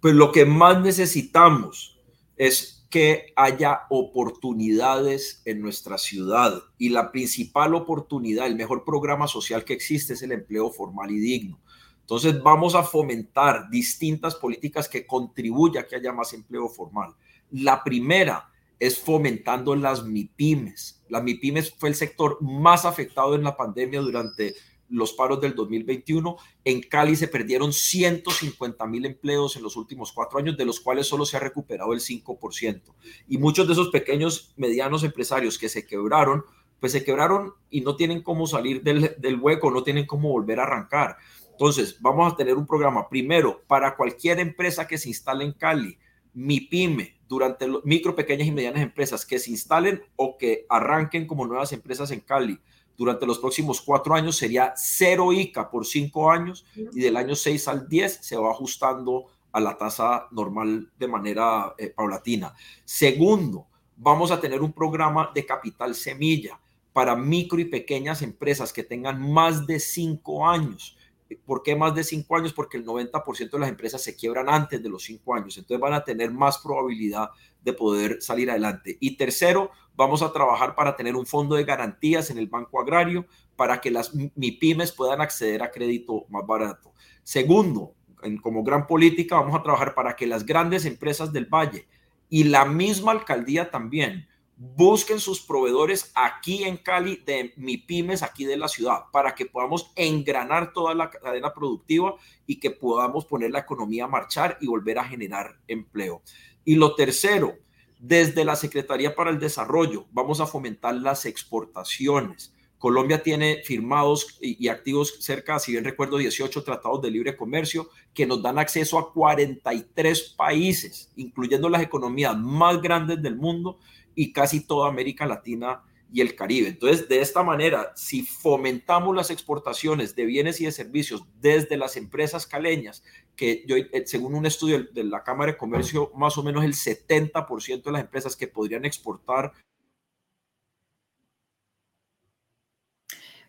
Pues 0.01 0.15
lo 0.15 0.31
que 0.31 0.47
más 0.47 0.81
necesitamos 0.81 2.01
es 2.37 2.82
que 2.93 3.33
haya 3.37 3.87
oportunidades 3.89 5.41
en 5.47 5.63
nuestra 5.63 5.97
ciudad 5.97 6.63
y 6.77 6.91
la 6.91 7.11
principal 7.11 7.75
oportunidad, 7.75 8.47
el 8.47 8.55
mejor 8.55 8.85
programa 8.85 9.27
social 9.27 9.65
que 9.65 9.73
existe 9.73 10.13
es 10.13 10.21
el 10.21 10.31
empleo 10.31 10.71
formal 10.71 11.11
y 11.11 11.19
digno. 11.19 11.59
Entonces 12.03 12.43
vamos 12.43 12.75
a 12.75 12.83
fomentar 12.83 13.71
distintas 13.71 14.35
políticas 14.35 14.91
que 14.91 15.07
contribuyan 15.07 15.85
a 15.85 15.87
que 15.87 15.97
haya 15.97 16.13
más 16.13 16.35
empleo 16.35 16.69
formal. 16.69 17.15
La 17.51 17.83
primera 17.83 18.51
es 18.79 18.99
fomentando 18.99 19.75
las 19.75 20.05
MIPIMES. 20.05 21.03
Las 21.09 21.23
MIPIMES 21.23 21.73
fue 21.79 21.89
el 21.89 21.95
sector 21.95 22.43
más 22.43 22.85
afectado 22.85 23.35
en 23.35 23.43
la 23.43 23.57
pandemia 23.57 24.03
durante 24.03 24.55
los 24.93 25.13
paros 25.13 25.41
del 25.41 25.55
2021. 25.55 26.37
En 26.65 26.83
Cali 26.83 27.17
se 27.17 27.29
perdieron 27.29 27.73
150 27.73 28.87
mil 28.87 29.07
empleos 29.07 29.57
en 29.57 29.63
los 29.63 29.77
últimos 29.77 30.13
cuatro 30.13 30.39
años, 30.39 30.57
de 30.57 30.65
los 30.65 30.81
cuales 30.81 31.07
solo 31.07 31.25
se 31.27 31.37
ha 31.37 31.41
recuperado 31.41 31.93
el 31.93 32.01
5%. 32.01 32.83
Y 33.29 33.39
muchos 33.39 33.67
de 33.67 33.73
esos 33.73 33.89
pequeños, 33.89 34.53
medianos 34.57 35.03
empresarios 35.03 35.59
que 35.59 35.69
se 35.69 35.87
quebraron, 35.87 36.45
pues 36.79 36.93
se 36.93 37.05
quebraron 37.05 37.55
y 37.71 37.81
no 37.81 37.97
tienen 37.97 38.23
cómo 38.23 38.47
salir 38.47 38.83
del, 38.83 39.15
del 39.19 39.41
hueco, 39.41 39.71
no 39.71 39.83
tienen 39.83 40.07
cómo 40.07 40.31
volver 40.31 40.61
a 40.61 40.65
arrancar. 40.65 41.17
Entonces, 41.51 41.97
vamos 42.01 42.33
a 42.33 42.37
tener 42.37 42.57
un 42.57 42.67
programa 42.67 43.09
primero 43.09 43.63
para 43.67 43.97
cualquier 43.97 44.41
empresa 44.41 44.87
que 44.87 44.99
se 44.99 45.09
instale 45.09 45.45
en 45.45 45.53
Cali, 45.53 45.99
mi 46.35 46.61
pyme, 46.61 47.21
durante 47.29 47.67
los 47.67 47.85
micro, 47.85 48.15
pequeñas 48.15 48.49
y 48.49 48.53
medianas 48.53 48.83
empresas 48.83 49.25
que 49.25 49.39
se 49.39 49.51
instalen 49.51 50.03
o 50.17 50.37
que 50.37 50.67
arranquen 50.69 51.27
como 51.27 51.47
nuevas 51.47 51.73
empresas 51.73 52.11
en 52.11 52.21
Cali 52.21 52.59
durante 52.97 53.27
los 53.27 53.39
próximos 53.39 53.81
cuatro 53.81 54.15
años 54.15 54.37
sería 54.37 54.75
cero 54.77 55.33
ICA 55.33 55.71
por 55.71 55.87
cinco 55.87 56.31
años 56.31 56.65
y 56.75 57.01
del 57.01 57.17
año 57.17 57.35
6 57.35 57.69
al 57.69 57.89
10 57.89 58.19
se 58.23 58.37
va 58.37 58.51
ajustando 58.51 59.27
a 59.53 59.61
la 59.61 59.77
tasa 59.77 60.29
normal 60.31 60.91
de 60.99 61.09
manera 61.09 61.75
eh, 61.79 61.91
paulatina. 61.91 62.55
Segundo, 62.85 63.67
vamos 63.97 64.31
a 64.31 64.41
tener 64.41 64.63
un 64.63 64.73
programa 64.73 65.31
de 65.35 65.45
capital 65.45 65.95
semilla 65.95 66.59
para 66.93 67.17
micro 67.17 67.59
y 67.59 67.65
pequeñas 67.67 68.23
empresas 68.23 68.73
que 68.73 68.83
tengan 68.83 69.33
más 69.33 69.67
de 69.67 69.81
cinco 69.81 70.47
años. 70.47 70.97
¿Por 71.37 71.63
qué 71.63 71.77
más 71.77 71.95
de 71.95 72.05
cinco 72.05 72.37
años? 72.37 72.53
Porque 72.53 72.77
el 72.77 72.85
90% 72.85 73.51
de 73.51 73.59
las 73.59 73.69
empresas 73.69 74.03
se 74.03 74.17
quiebran 74.17 74.49
antes 74.49 74.83
de 74.83 74.89
los 74.89 75.03
cinco 75.03 75.35
años, 75.35 75.57
entonces 75.57 75.81
van 75.81 75.95
a 75.95 76.05
tener 76.05 76.31
más 76.31 76.59
probabilidad 76.59 77.31
de 77.63 77.73
poder 77.73 78.21
salir 78.21 78.51
adelante. 78.51 78.97
Y 79.01 79.17
tercero, 79.17 79.71
vamos 79.95 80.23
a 80.23 80.33
trabajar 80.33 80.75
para 80.75 80.97
tener 80.97 81.17
un 81.17 81.27
fondo 81.27 81.55
de 81.55 81.65
garantías 81.65 82.31
en 82.31 82.39
el 82.39 82.49
Banco 82.49 82.81
Agrario 82.81 83.27
para 83.57 83.81
que 83.81 83.91
las 83.91 84.13
MIPIMES 84.15 84.93
puedan 84.93 85.21
acceder 85.21 85.63
a 85.63 85.71
crédito 85.71 86.27
más 86.29 86.47
barato. 86.47 86.93
Segundo, 87.23 87.95
como 88.43 88.63
gran 88.63 88.87
política, 88.87 89.37
vamos 89.37 89.59
a 89.59 89.63
trabajar 89.63 89.95
para 89.95 90.17
que 90.17 90.27
las 90.27 90.45
grandes 90.45 90.85
empresas 90.85 91.33
del 91.33 91.47
Valle 91.47 91.87
y 92.29 92.45
la 92.45 92.65
misma 92.65 93.13
alcaldía 93.13 93.71
también 93.71 94.27
busquen 94.65 95.19
sus 95.19 95.41
proveedores 95.41 96.13
aquí 96.15 96.63
en 96.63 96.77
Cali 96.77 97.17
de 97.27 97.53
MIPIMES, 97.57 98.23
aquí 98.23 98.45
de 98.45 98.57
la 98.57 98.69
ciudad, 98.69 99.07
para 99.11 99.35
que 99.35 99.47
podamos 99.47 99.91
engranar 99.97 100.73
toda 100.73 100.95
la 100.95 101.11
cadena 101.11 101.53
productiva 101.53 102.15
y 102.47 102.61
que 102.61 102.71
podamos 102.71 103.25
poner 103.25 103.51
la 103.51 103.59
economía 103.59 104.05
a 104.05 104.09
marchar 104.09 104.59
y 104.61 104.69
volver 104.69 105.01
a 105.01 105.05
generar 105.05 105.59
empleo. 105.67 106.23
Y 106.65 106.77
lo 106.77 106.95
tercero, 106.95 107.57
desde 107.99 108.45
la 108.45 108.55
Secretaría 108.55 109.17
para 109.17 109.31
el 109.31 109.41
Desarrollo 109.41 110.07
vamos 110.13 110.41
a 110.41 110.47
fomentar 110.47 110.95
las 110.95 111.27
exportaciones. 111.27 112.52
Colombia 112.83 113.23
tiene 113.23 113.63
firmados 113.63 114.39
y, 114.41 114.67
activos 114.67 115.15
cerca, 115.21 115.61
si 115.61 115.71
bien 115.71 115.85
recuerdo, 115.85 116.19
18 116.19 116.65
tratados 116.65 117.01
de 117.01 117.13
libre 117.13 117.37
comercio 117.37 117.89
que 118.13 118.27
nos 118.27 118.43
dan 118.43 118.59
acceso 118.59 118.99
a 118.99 119.13
43 119.13 120.35
países, 120.37 121.13
incluyendo 121.15 121.69
las 121.69 121.81
economías 121.81 122.37
más 122.37 122.83
grandes 122.83 123.23
del 123.23 123.37
mundo 123.37 123.79
y 124.17 124.33
casi 124.33 124.67
toda 124.67 124.89
América 124.89 125.27
Latina 125.27 125.85
y 126.13 126.23
el 126.23 126.35
Caribe. 126.35 126.71
Entonces, 126.71 127.09
de 127.09 127.21
esta 127.21 127.45
manera, 127.45 127.93
si 127.95 128.23
fomentamos 128.23 129.15
las 129.15 129.31
exportaciones 129.31 130.17
de 130.17 130.25
bienes 130.25 130.61
y 130.61 130.65
de 130.65 130.73
servicios 130.73 131.23
desde 131.41 131.77
las 131.77 131.97
empresas 131.97 132.49
caleñas, 132.49 133.05
que 133.37 133.63
yo, 133.65 133.77
eh, 133.77 134.03
según 134.07 134.35
un 134.35 134.45
estudio 134.45 134.89
de 134.93 135.05
la 135.05 135.23
Cámara 135.23 135.53
de 135.53 135.59
Comercio, 135.59 136.11
más 136.17 136.37
o 136.37 136.43
menos 136.43 136.65
el 136.65 136.75
70% 136.75 137.85
de 137.85 137.93
las 137.93 138.03
empresas 138.03 138.35
que 138.35 138.49
podrían 138.49 138.85
exportar 138.85 139.53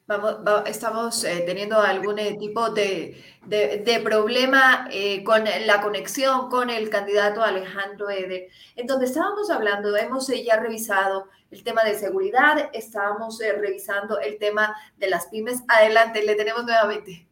Vamos, 0.06 0.36
estamos 0.66 1.24
eh, 1.24 1.44
teniendo 1.46 1.80
algún 1.80 2.20
eh, 2.20 2.36
tipo 2.38 2.70
de, 2.72 3.24
de, 3.46 4.02
problema 4.04 4.86
eh, 4.92 5.24
con 5.24 5.46
la 5.46 5.82
conexión 5.82 6.50
con 6.50 6.70
el 6.70 6.90
candidato 6.90 7.42
Alejandro 7.42 8.10
Eder, 8.10 8.50
en 8.76 8.86
donde 8.86 9.06
estábamos 9.06 9.50
hablando, 9.50 9.96
hemos 9.96 10.28
ya 10.28 10.60
revisado 10.60 11.30
el 11.52 11.64
tema 11.64 11.86
de 11.86 11.98
seguridad, 11.98 12.70
estábamos 12.74 13.40
revisando 13.40 14.20
el 14.20 14.38
tema 14.40 14.76
de 14.98 15.10
las 15.10 15.28
pymes. 15.28 15.64
Adelante, 15.70 16.22
le 16.22 16.36
tenemos 16.36 16.66
nuevamente. 16.66 17.26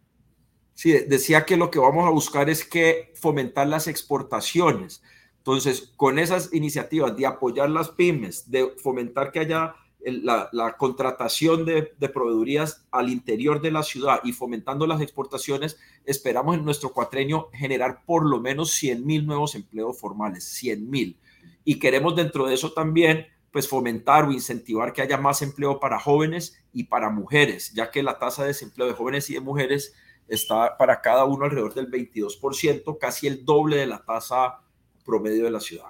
Sí, 0.74 0.94
decía 0.94 1.46
que 1.46 1.58
lo 1.58 1.70
que 1.70 1.80
vamos 1.80 2.08
a 2.08 2.12
buscar 2.12 2.50
es 2.50 2.64
que 2.64 3.12
fomentar 3.16 3.68
las 3.68 3.88
exportaciones. 3.88 5.04
Entonces, 5.40 5.92
con 5.98 6.20
esas 6.20 6.54
iniciativas 6.54 7.18
de 7.18 7.26
apoyar 7.26 7.70
las 7.70 7.90
pymes, 7.90 8.50
de 8.50 8.76
fomentar 8.78 9.32
que 9.32 9.40
haya 9.40 9.76
la, 10.06 10.76
contratación 10.78 11.66
de, 11.66 11.94
de, 11.98 12.10
proveedurías 12.10 12.86
al 12.92 13.10
interior 13.10 13.62
de 13.62 13.72
la 13.72 13.84
ciudad 13.84 14.20
y 14.24 14.34
fomentando 14.34 14.88
las 14.88 15.02
exportaciones, 15.02 15.80
esperamos 16.06 16.58
en 16.58 16.66
nuestro 16.66 16.94
cuatrenio 16.94 17.50
generar 17.54 18.04
por 18.06 18.26
lo 18.26 18.40
menos 18.40 18.72
100 18.72 19.06
mil 19.06 19.26
nuevos 19.26 19.56
empleos 19.56 20.00
formales, 20.00 20.44
100 20.44 20.90
mil. 20.90 21.18
Y 21.64 21.80
queremos 21.80 22.16
dentro 22.16 22.48
de 22.48 22.56
eso 22.56 22.74
también 22.74 23.28
pues 23.52 23.68
fomentar 23.68 24.26
o 24.26 24.32
incentivar 24.32 24.94
que 24.94 25.02
haya 25.02 25.18
más 25.18 25.42
empleo 25.42 25.80
para 25.80 26.00
jóvenes 26.00 26.64
y 26.72 26.86
para 26.86 27.10
mujeres, 27.10 27.74
ya 27.74 27.92
que 27.92 28.02
la 28.02 28.18
tasa 28.18 28.44
de 28.44 28.50
desempleo 28.50 28.88
de 28.88 28.94
jóvenes 28.94 29.30
y 29.30 29.34
de 29.34 29.42
mujeres 29.42 29.94
está 30.28 30.78
para 30.78 31.02
cada 31.02 31.26
uno 31.26 31.46
alrededor 31.46 31.74
del 31.74 31.92
22%, 31.92 32.98
casi 32.98 33.28
el 33.28 33.44
doble 33.44 33.78
de 33.78 33.88
la 33.88 34.04
tasa 34.04 34.62
promedio 35.04 35.44
de 35.44 35.52
la 35.52 35.60
ciudad. 35.60 35.90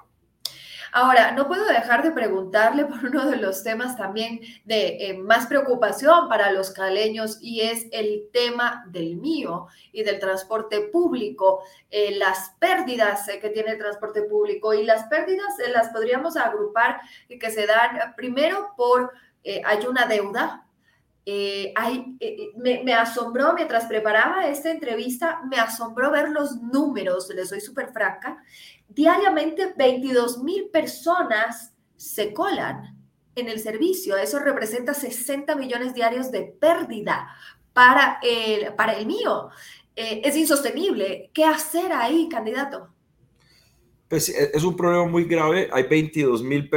Ahora, 0.93 1.31
no 1.31 1.47
puedo 1.47 1.65
dejar 1.65 2.03
de 2.03 2.11
preguntarle 2.11 2.85
por 2.85 3.05
uno 3.05 3.25
de 3.25 3.37
los 3.37 3.63
temas 3.63 3.95
también 3.95 4.41
de 4.65 4.97
eh, 4.99 5.17
más 5.17 5.47
preocupación 5.47 6.27
para 6.27 6.51
los 6.51 6.71
caleños 6.71 7.37
y 7.41 7.61
es 7.61 7.87
el 7.91 8.27
tema 8.33 8.83
del 8.87 9.15
mío 9.15 9.67
y 9.93 10.03
del 10.03 10.19
transporte 10.19 10.81
público, 10.81 11.63
eh, 11.89 12.15
las 12.15 12.55
pérdidas 12.59 13.27
eh, 13.29 13.39
que 13.39 13.49
tiene 13.49 13.71
el 13.71 13.77
transporte 13.77 14.23
público 14.23 14.73
y 14.73 14.83
las 14.83 15.05
pérdidas 15.05 15.53
las 15.73 15.89
podríamos 15.89 16.35
agrupar 16.35 16.99
y 17.29 17.39
que 17.39 17.51
se 17.51 17.65
dan 17.65 18.13
primero 18.17 18.73
por, 18.75 19.13
hay 19.43 19.85
una 19.85 20.05
deuda. 20.07 20.65
Me, 21.25 22.93
asombró 22.93 23.53
mientras 23.53 23.85
preparaba 23.85 24.47
esta 24.47 24.71
entrevista, 24.71 25.39
me 25.49 25.57
asombró 25.57 26.11
ver 26.11 26.29
los 26.29 26.61
números, 26.61 27.29
le 27.29 27.45
soy 27.45 27.61
súper 27.61 27.93
franca, 27.93 28.43
diariamente 28.93 29.73
22 29.75 30.43
mil 30.43 30.69
personas 30.69 31.73
se 31.95 32.33
colan 32.33 32.97
en 33.35 33.49
el 33.49 33.59
servicio. 33.59 34.17
Eso 34.17 34.39
representa 34.39 34.93
60 34.93 35.55
millones 35.55 35.93
diarios 35.93 36.31
de 36.31 36.43
pérdida 36.43 37.29
para 37.73 38.19
el, 38.21 38.73
para 38.75 38.93
el 38.93 39.05
mío. 39.05 39.49
Eh, 39.95 40.21
es 40.23 40.35
insostenible. 40.35 41.29
¿Qué 41.33 41.45
hacer 41.45 41.91
ahí, 41.93 42.27
candidato? 42.29 42.89
Pues 44.11 44.27
e, 44.27 44.51
es 44.53 44.63
un 44.65 44.75
problema 44.75 45.05
muy 45.05 45.23
grave. 45.23 45.69
Hay 45.71 45.83
22 45.83 46.43
mil 46.43 46.69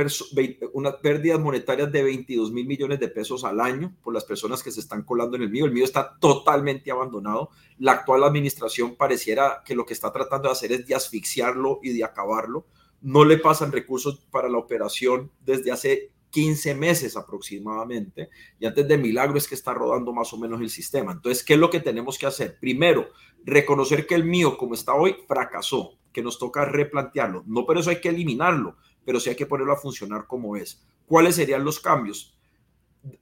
unas 0.72 0.94
pérdidas 0.98 1.40
monetarias 1.40 1.90
de 1.90 2.04
22 2.04 2.52
mil 2.52 2.64
millones 2.64 3.00
de 3.00 3.08
pesos 3.08 3.42
al 3.42 3.60
año 3.60 3.92
por 4.04 4.14
las 4.14 4.24
personas 4.24 4.62
que 4.62 4.70
se 4.70 4.78
están 4.78 5.02
colando 5.02 5.34
en 5.34 5.42
el 5.42 5.50
mío. 5.50 5.64
El 5.64 5.72
mío 5.72 5.82
está 5.82 6.16
totalmente 6.20 6.92
abandonado. 6.92 7.50
La 7.80 7.90
actual 7.90 8.22
administración 8.22 8.94
pareciera 8.94 9.64
que 9.64 9.74
lo 9.74 9.84
que 9.84 9.94
está 9.94 10.12
tratando 10.12 10.46
de 10.46 10.52
hacer 10.52 10.70
es 10.70 10.86
de 10.86 10.94
asfixiarlo 10.94 11.80
y 11.82 11.92
de 11.92 12.04
acabarlo. 12.04 12.66
No 13.00 13.24
le 13.24 13.38
pasan 13.38 13.72
recursos 13.72 14.24
para 14.30 14.48
la 14.48 14.58
operación 14.58 15.32
desde 15.44 15.72
hace 15.72 16.12
15 16.30 16.76
meses 16.76 17.16
aproximadamente, 17.16 18.30
y 18.60 18.66
antes 18.66 18.86
de 18.86 18.96
milagro 18.96 19.38
es 19.38 19.48
que 19.48 19.56
está 19.56 19.74
rodando 19.74 20.12
más 20.12 20.32
o 20.32 20.38
menos 20.38 20.60
el 20.60 20.70
sistema. 20.70 21.10
Entonces, 21.10 21.42
¿qué 21.42 21.54
es 21.54 21.58
lo 21.58 21.70
que 21.70 21.80
tenemos 21.80 22.16
que 22.16 22.26
hacer? 22.26 22.58
Primero, 22.60 23.08
reconocer 23.44 24.06
que 24.06 24.14
el 24.14 24.24
mío, 24.24 24.56
como 24.56 24.74
está 24.74 24.94
hoy, 24.94 25.16
fracasó 25.26 25.98
que 26.14 26.22
nos 26.22 26.38
toca 26.38 26.64
replantearlo. 26.64 27.42
No 27.46 27.66
por 27.66 27.76
eso 27.76 27.90
hay 27.90 28.00
que 28.00 28.08
eliminarlo, 28.08 28.76
pero 29.04 29.20
sí 29.20 29.28
hay 29.28 29.36
que 29.36 29.44
ponerlo 29.44 29.74
a 29.74 29.76
funcionar 29.76 30.26
como 30.26 30.56
es. 30.56 30.86
¿Cuáles 31.06 31.34
serían 31.34 31.64
los 31.64 31.80
cambios? 31.80 32.38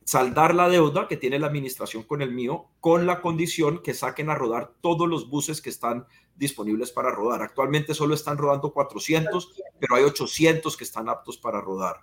Saldar 0.04 0.54
la 0.54 0.68
deuda 0.68 1.08
que 1.08 1.16
tiene 1.16 1.40
la 1.40 1.48
administración 1.48 2.04
con 2.04 2.22
el 2.22 2.30
mío, 2.30 2.66
con 2.78 3.06
la 3.06 3.20
condición 3.20 3.82
que 3.82 3.94
saquen 3.94 4.30
a 4.30 4.36
rodar 4.36 4.74
todos 4.80 5.08
los 5.08 5.28
buses 5.28 5.60
que 5.60 5.70
están 5.70 6.06
disponibles 6.36 6.92
para 6.92 7.10
rodar. 7.10 7.42
Actualmente 7.42 7.94
solo 7.94 8.14
están 8.14 8.38
rodando 8.38 8.72
400, 8.72 9.54
pero 9.80 9.96
hay 9.96 10.04
800 10.04 10.76
que 10.76 10.84
están 10.84 11.08
aptos 11.08 11.38
para 11.38 11.60
rodar. 11.60 11.96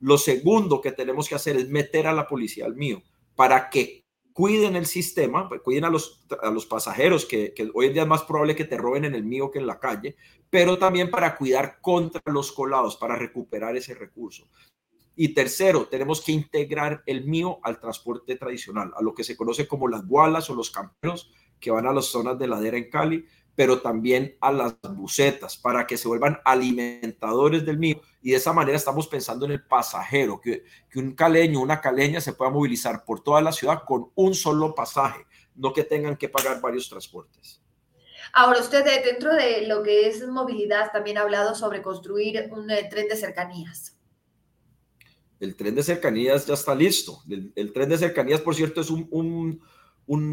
Lo 0.00 0.18
segundo 0.18 0.80
que 0.80 0.92
tenemos 0.92 1.28
que 1.28 1.36
hacer 1.36 1.56
es 1.56 1.70
meter 1.70 2.08
a 2.08 2.12
la 2.12 2.26
policía 2.26 2.66
al 2.66 2.74
mío 2.74 3.02
para 3.36 3.70
que 3.70 4.01
cuiden 4.32 4.76
el 4.76 4.86
sistema, 4.86 5.48
pues, 5.48 5.60
cuiden 5.60 5.84
a 5.84 5.90
los, 5.90 6.24
a 6.42 6.50
los 6.50 6.66
pasajeros, 6.66 7.26
que, 7.26 7.54
hoy 7.74 7.86
en 7.86 7.92
día 7.92 8.02
es 8.02 8.08
más 8.08 8.22
probable 8.22 8.56
que 8.56 8.64
te 8.64 8.76
roben 8.76 9.04
en 9.04 9.14
el 9.14 9.24
mío 9.24 9.50
que 9.50 9.58
en 9.58 9.66
la 9.66 9.78
calle, 9.78 10.16
pero 10.50 10.78
también 10.78 11.10
para 11.10 11.36
cuidar 11.36 11.78
contra 11.80 12.22
los 12.26 12.52
colados, 12.52 12.96
para 12.96 13.16
recuperar 13.16 13.76
ese 13.76 13.94
recurso. 13.94 14.48
Y 15.14 15.34
tercero, 15.34 15.86
tenemos 15.88 16.22
que 16.22 16.32
integrar 16.32 17.02
el 17.06 17.24
mío 17.24 17.58
al 17.62 17.78
transporte 17.78 18.36
tradicional, 18.36 18.92
a 18.96 19.02
lo 19.02 19.14
que 19.14 19.24
se 19.24 19.36
conoce 19.36 19.68
como 19.68 19.88
las 19.88 20.06
gualas 20.06 20.48
o 20.48 20.54
los 20.54 20.70
camperos 20.70 21.30
que 21.60 21.70
van 21.70 21.86
a 21.86 21.92
las 21.92 22.06
zonas 22.06 22.38
de 22.38 22.48
ladera 22.48 22.76
en 22.76 22.90
Cali, 22.90 23.24
pero 23.54 23.80
también 23.80 24.36
a 24.40 24.50
las 24.50 24.76
bucetas 24.80 25.56
para 25.56 25.86
que 25.86 25.96
se 25.96 26.08
vuelvan 26.08 26.38
alimentadores 26.44 27.64
del 27.64 27.78
mío. 27.78 28.00
Y 28.22 28.30
de 28.30 28.36
esa 28.36 28.52
manera 28.52 28.76
estamos 28.76 29.06
pensando 29.08 29.44
en 29.46 29.52
el 29.52 29.62
pasajero, 29.62 30.40
que, 30.40 30.64
que 30.90 30.98
un 30.98 31.14
caleño, 31.14 31.60
una 31.60 31.80
caleña 31.80 32.20
se 32.20 32.32
pueda 32.32 32.50
movilizar 32.50 33.04
por 33.04 33.22
toda 33.22 33.42
la 33.42 33.52
ciudad 33.52 33.82
con 33.86 34.10
un 34.14 34.34
solo 34.34 34.74
pasaje, 34.74 35.26
no 35.54 35.72
que 35.72 35.84
tengan 35.84 36.16
que 36.16 36.28
pagar 36.28 36.60
varios 36.60 36.88
transportes. 36.88 37.62
Ahora, 38.32 38.60
usted 38.60 38.84
dentro 39.04 39.34
de 39.34 39.66
lo 39.66 39.82
que 39.82 40.08
es 40.08 40.26
movilidad 40.26 40.90
también 40.90 41.18
ha 41.18 41.22
hablado 41.22 41.54
sobre 41.54 41.82
construir 41.82 42.48
un 42.50 42.70
eh, 42.70 42.88
tren 42.88 43.08
de 43.08 43.16
cercanías. 43.16 43.98
El 45.38 45.56
tren 45.56 45.74
de 45.74 45.82
cercanías 45.82 46.46
ya 46.46 46.54
está 46.54 46.74
listo. 46.74 47.22
El, 47.28 47.72
tren 47.72 47.88
de 47.88 47.98
cercanías, 47.98 48.40
por 48.40 48.54
cierto, 48.54 48.80
es 48.80 48.90
un, 48.90 49.08
un 49.10 49.60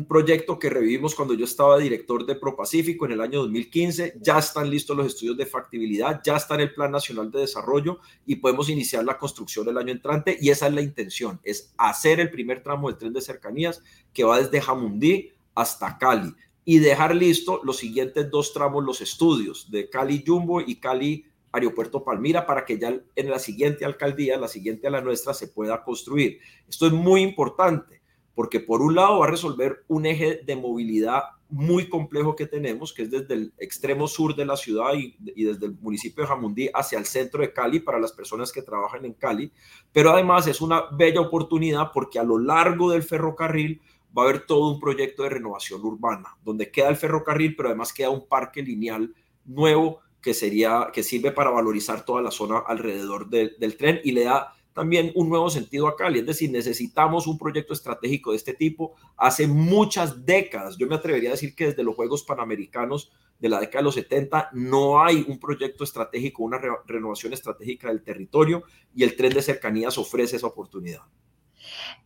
proyecto 0.08 0.58
que 0.58 0.69
revivimos 0.69 1.15
cuando 1.15 1.34
yo 1.34 1.45
estaba 1.45 1.77
director 1.77 2.25
de 2.25 2.36
ProPacífico 2.36 3.05
en 3.05 3.13
el 3.13 3.21
año 3.21 3.39
2015. 3.41 4.15
Ya 4.21 4.39
están 4.39 4.69
listos 4.69 4.97
los 4.97 5.08
estudios 5.08 5.38
de 5.38 5.45
factibilidad, 5.45 6.21
ya 6.23 6.38
está 6.38 6.55
en 6.55 6.62
el 6.62 6.73
Plan 6.73 6.91
Nacional 6.91 7.32
de 7.32 7.41
Desarrollo 7.41 7.99
y 8.25 8.38
podemos 8.38 8.69
iniciar 8.69 9.05
la 9.05 9.17
construcción 9.17 9.67
el 9.69 9.77
año 9.77 9.91
entrante. 9.91 10.38
Y 10.41 10.49
esa 10.49 10.67
es 10.67 10.73
la 10.73 10.82
intención, 10.82 11.39
es 11.43 11.73
hacer 11.77 12.19
el 12.19 12.32
primer 12.32 12.63
tramo 12.63 12.89
del 12.89 12.97
tren 12.97 13.13
de 13.13 13.21
cercanías 13.21 13.82
que 14.13 14.23
va 14.23 14.39
desde 14.39 14.62
Jamundí 14.62 15.32
hasta 15.55 15.97
Cali 15.97 16.34
y 16.65 16.79
dejar 16.79 17.15
listo 17.15 17.62
los 17.63 17.77
siguientes 17.77 18.29
dos 18.29 18.53
tramos, 18.53 18.84
los 18.84 19.01
estudios 19.01 19.69
de 19.71 19.89
Cali 19.89 20.23
Jumbo 20.25 20.62
y 20.62 20.75
Cali 20.75 21.25
Aeropuerto 21.51 22.03
Palmira 22.03 22.45
para 22.45 22.63
que 22.63 22.77
ya 22.77 22.99
en 23.15 23.29
la 23.29 23.39
siguiente 23.39 23.86
alcaldía, 23.86 24.38
la 24.38 24.47
siguiente 24.47 24.88
a 24.88 24.91
la 24.91 25.01
nuestra, 25.01 25.34
se 25.34 25.47
pueda 25.47 25.84
construir. 25.84 26.39
Esto 26.67 26.88
es 26.88 26.93
muy 26.93 27.21
importante 27.21 27.98
porque 28.35 28.59
por 28.59 28.81
un 28.81 28.95
lado 28.95 29.19
va 29.19 29.27
a 29.27 29.31
resolver 29.31 29.83
un 29.87 30.05
eje 30.05 30.41
de 30.45 30.55
movilidad 30.55 31.23
muy 31.49 31.89
complejo 31.89 32.35
que 32.35 32.45
tenemos, 32.45 32.93
que 32.93 33.03
es 33.03 33.11
desde 33.11 33.33
el 33.33 33.53
extremo 33.57 34.07
sur 34.07 34.35
de 34.35 34.45
la 34.45 34.55
ciudad 34.55 34.93
y, 34.93 35.15
desde 35.43 35.65
el 35.65 35.77
municipio 35.81 36.23
de 36.23 36.27
Jamundí 36.27 36.69
hacia 36.73 36.99
el 36.99 37.05
centro 37.05 37.41
de 37.41 37.51
Cali 37.51 37.79
para 37.79 37.99
las 37.99 38.11
personas 38.11 38.51
que 38.51 38.61
trabajan 38.61 39.03
en 39.03 39.13
Cali, 39.13 39.51
pero 39.91 40.11
además 40.11 40.45
es 40.47 40.61
una 40.61 40.83
bella 40.91 41.21
oportunidad 41.21 41.91
porque 41.91 42.19
a 42.19 42.23
lo 42.23 42.37
largo 42.37 42.91
del 42.91 43.03
ferrocarril 43.03 43.81
va 44.15 44.23
a 44.23 44.29
haber 44.29 44.45
todo 44.45 44.71
un 44.71 44.79
proyecto 44.79 45.23
de 45.23 45.29
renovación 45.29 45.83
urbana, 45.83 46.37
donde 46.43 46.71
queda 46.71 46.89
el 46.89 46.97
ferrocarril, 46.97 47.55
pero 47.55 47.69
además 47.69 47.93
queda 47.93 48.09
un 48.09 48.27
parque 48.27 48.61
lineal 48.61 49.13
nuevo 49.45 50.01
que 50.21 50.33
sería 50.33 50.89
que 50.93 51.01
sirve 51.03 51.31
para 51.31 51.49
valorizar 51.49 52.05
toda 52.05 52.21
la 52.21 52.31
zona 52.31 52.59
alrededor 52.59 53.29
del 53.29 53.77
tren 53.77 54.01
y 54.03 54.11
le 54.11 54.25
da 54.25 54.53
también 54.73 55.12
un 55.15 55.29
nuevo 55.29 55.49
sentido 55.49 55.88
a 55.88 55.95
Cali. 55.95 56.19
Es 56.19 56.25
decir, 56.25 56.51
necesitamos 56.51 57.27
un 57.27 57.38
proyecto 57.38 57.73
estratégico 57.73 58.32
de 58.32 58.38
este 58.38 58.53
tipo 58.53 58.95
hace 59.17 59.47
muchas 59.47 60.25
décadas. 60.25 60.77
Yo 60.77 60.88
me 60.88 60.95
atrevería 60.95 61.29
a 61.29 61.34
decir 61.34 61.55
que 61.55 61.67
desde 61.67 61.84
los 61.84 61.95
Juegos 61.95 62.23
Panamericanos 62.23 63.12
de 63.39 63.49
la 63.49 63.60
década 63.60 63.79
de 63.79 63.86
los 63.86 63.95
70 63.95 64.49
no 64.53 65.01
hay 65.01 65.25
un 65.27 65.39
proyecto 65.39 65.84
estratégico, 65.84 66.43
una 66.43 66.60
renovación 66.86 67.34
estratégica 67.34 67.88
del 67.88 68.03
territorio 68.03 68.63
y 68.93 69.03
el 69.03 69.15
tren 69.15 69.34
de 69.34 69.41
cercanías 69.41 69.97
ofrece 69.97 70.36
esa 70.36 70.47
oportunidad. 70.47 71.01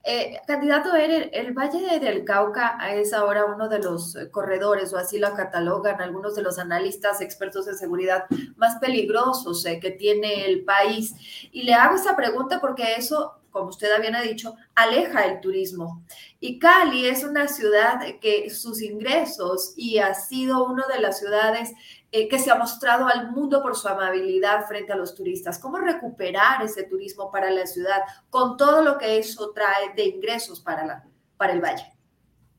Eh, 0.04 0.38
candidato, 0.46 0.94
el, 0.96 1.30
el 1.34 1.54
Valle 1.54 2.00
del 2.00 2.26
Cauca 2.26 2.78
es 2.94 3.14
ahora 3.14 3.46
uno 3.46 3.70
de 3.70 3.80
los 3.80 4.16
eh, 4.16 4.30
corredores, 4.30 4.94
o 4.94 4.98
así 4.98 5.18
lo 5.18 5.34
catalogan 5.34 6.02
algunos 6.02 6.36
de 6.36 6.42
los 6.42 6.60
analistas 6.60 7.22
expertos 7.22 7.68
en 7.68 7.78
seguridad 7.78 8.26
más 8.58 8.78
peligrosos 8.80 9.66
eh, 9.66 9.80
que 9.80 9.92
tiene 9.92 10.46
el 10.46 10.66
país. 10.66 11.14
Y 11.52 11.64
le 11.64 11.74
hago 11.74 11.96
esa 11.96 12.16
pregunta 12.16 12.60
porque 12.60 12.96
eso 12.96 13.40
como 13.54 13.70
usted 13.70 13.92
había 13.92 14.20
dicho, 14.22 14.56
aleja 14.74 15.26
el 15.26 15.40
turismo. 15.40 16.04
Y 16.40 16.58
Cali 16.58 17.06
es 17.06 17.24
una 17.24 17.48
ciudad 17.48 18.02
que 18.20 18.50
sus 18.50 18.82
ingresos 18.82 19.74
y 19.78 20.00
ha 20.00 20.16
sido 20.16 20.66
una 20.66 20.88
de 20.88 21.00
las 21.00 21.20
ciudades 21.20 21.72
eh, 22.16 22.28
que 22.28 22.38
se 22.38 22.52
ha 22.52 22.56
mostrado 22.56 23.08
al 23.08 23.32
mundo 23.32 23.64
por 23.64 23.76
su 23.76 23.88
amabilidad 23.88 24.68
frente 24.68 24.94
a 24.94 24.96
los 24.96 25.16
turistas. 25.16 25.58
¿Cómo 25.58 25.80
recuperar 25.80 26.64
ese 26.64 26.84
turismo 26.84 27.32
para 27.32 27.50
la 27.50 27.66
ciudad 27.66 28.02
con 28.30 28.56
todo 28.56 28.84
lo 28.84 29.00
que 29.00 29.18
eso 29.18 29.52
trae 29.52 29.96
de 29.96 30.06
ingresos 30.06 30.60
para, 30.60 30.86
la, 30.86 31.04
para 31.38 31.54
el 31.54 31.62
Valle. 31.62 31.92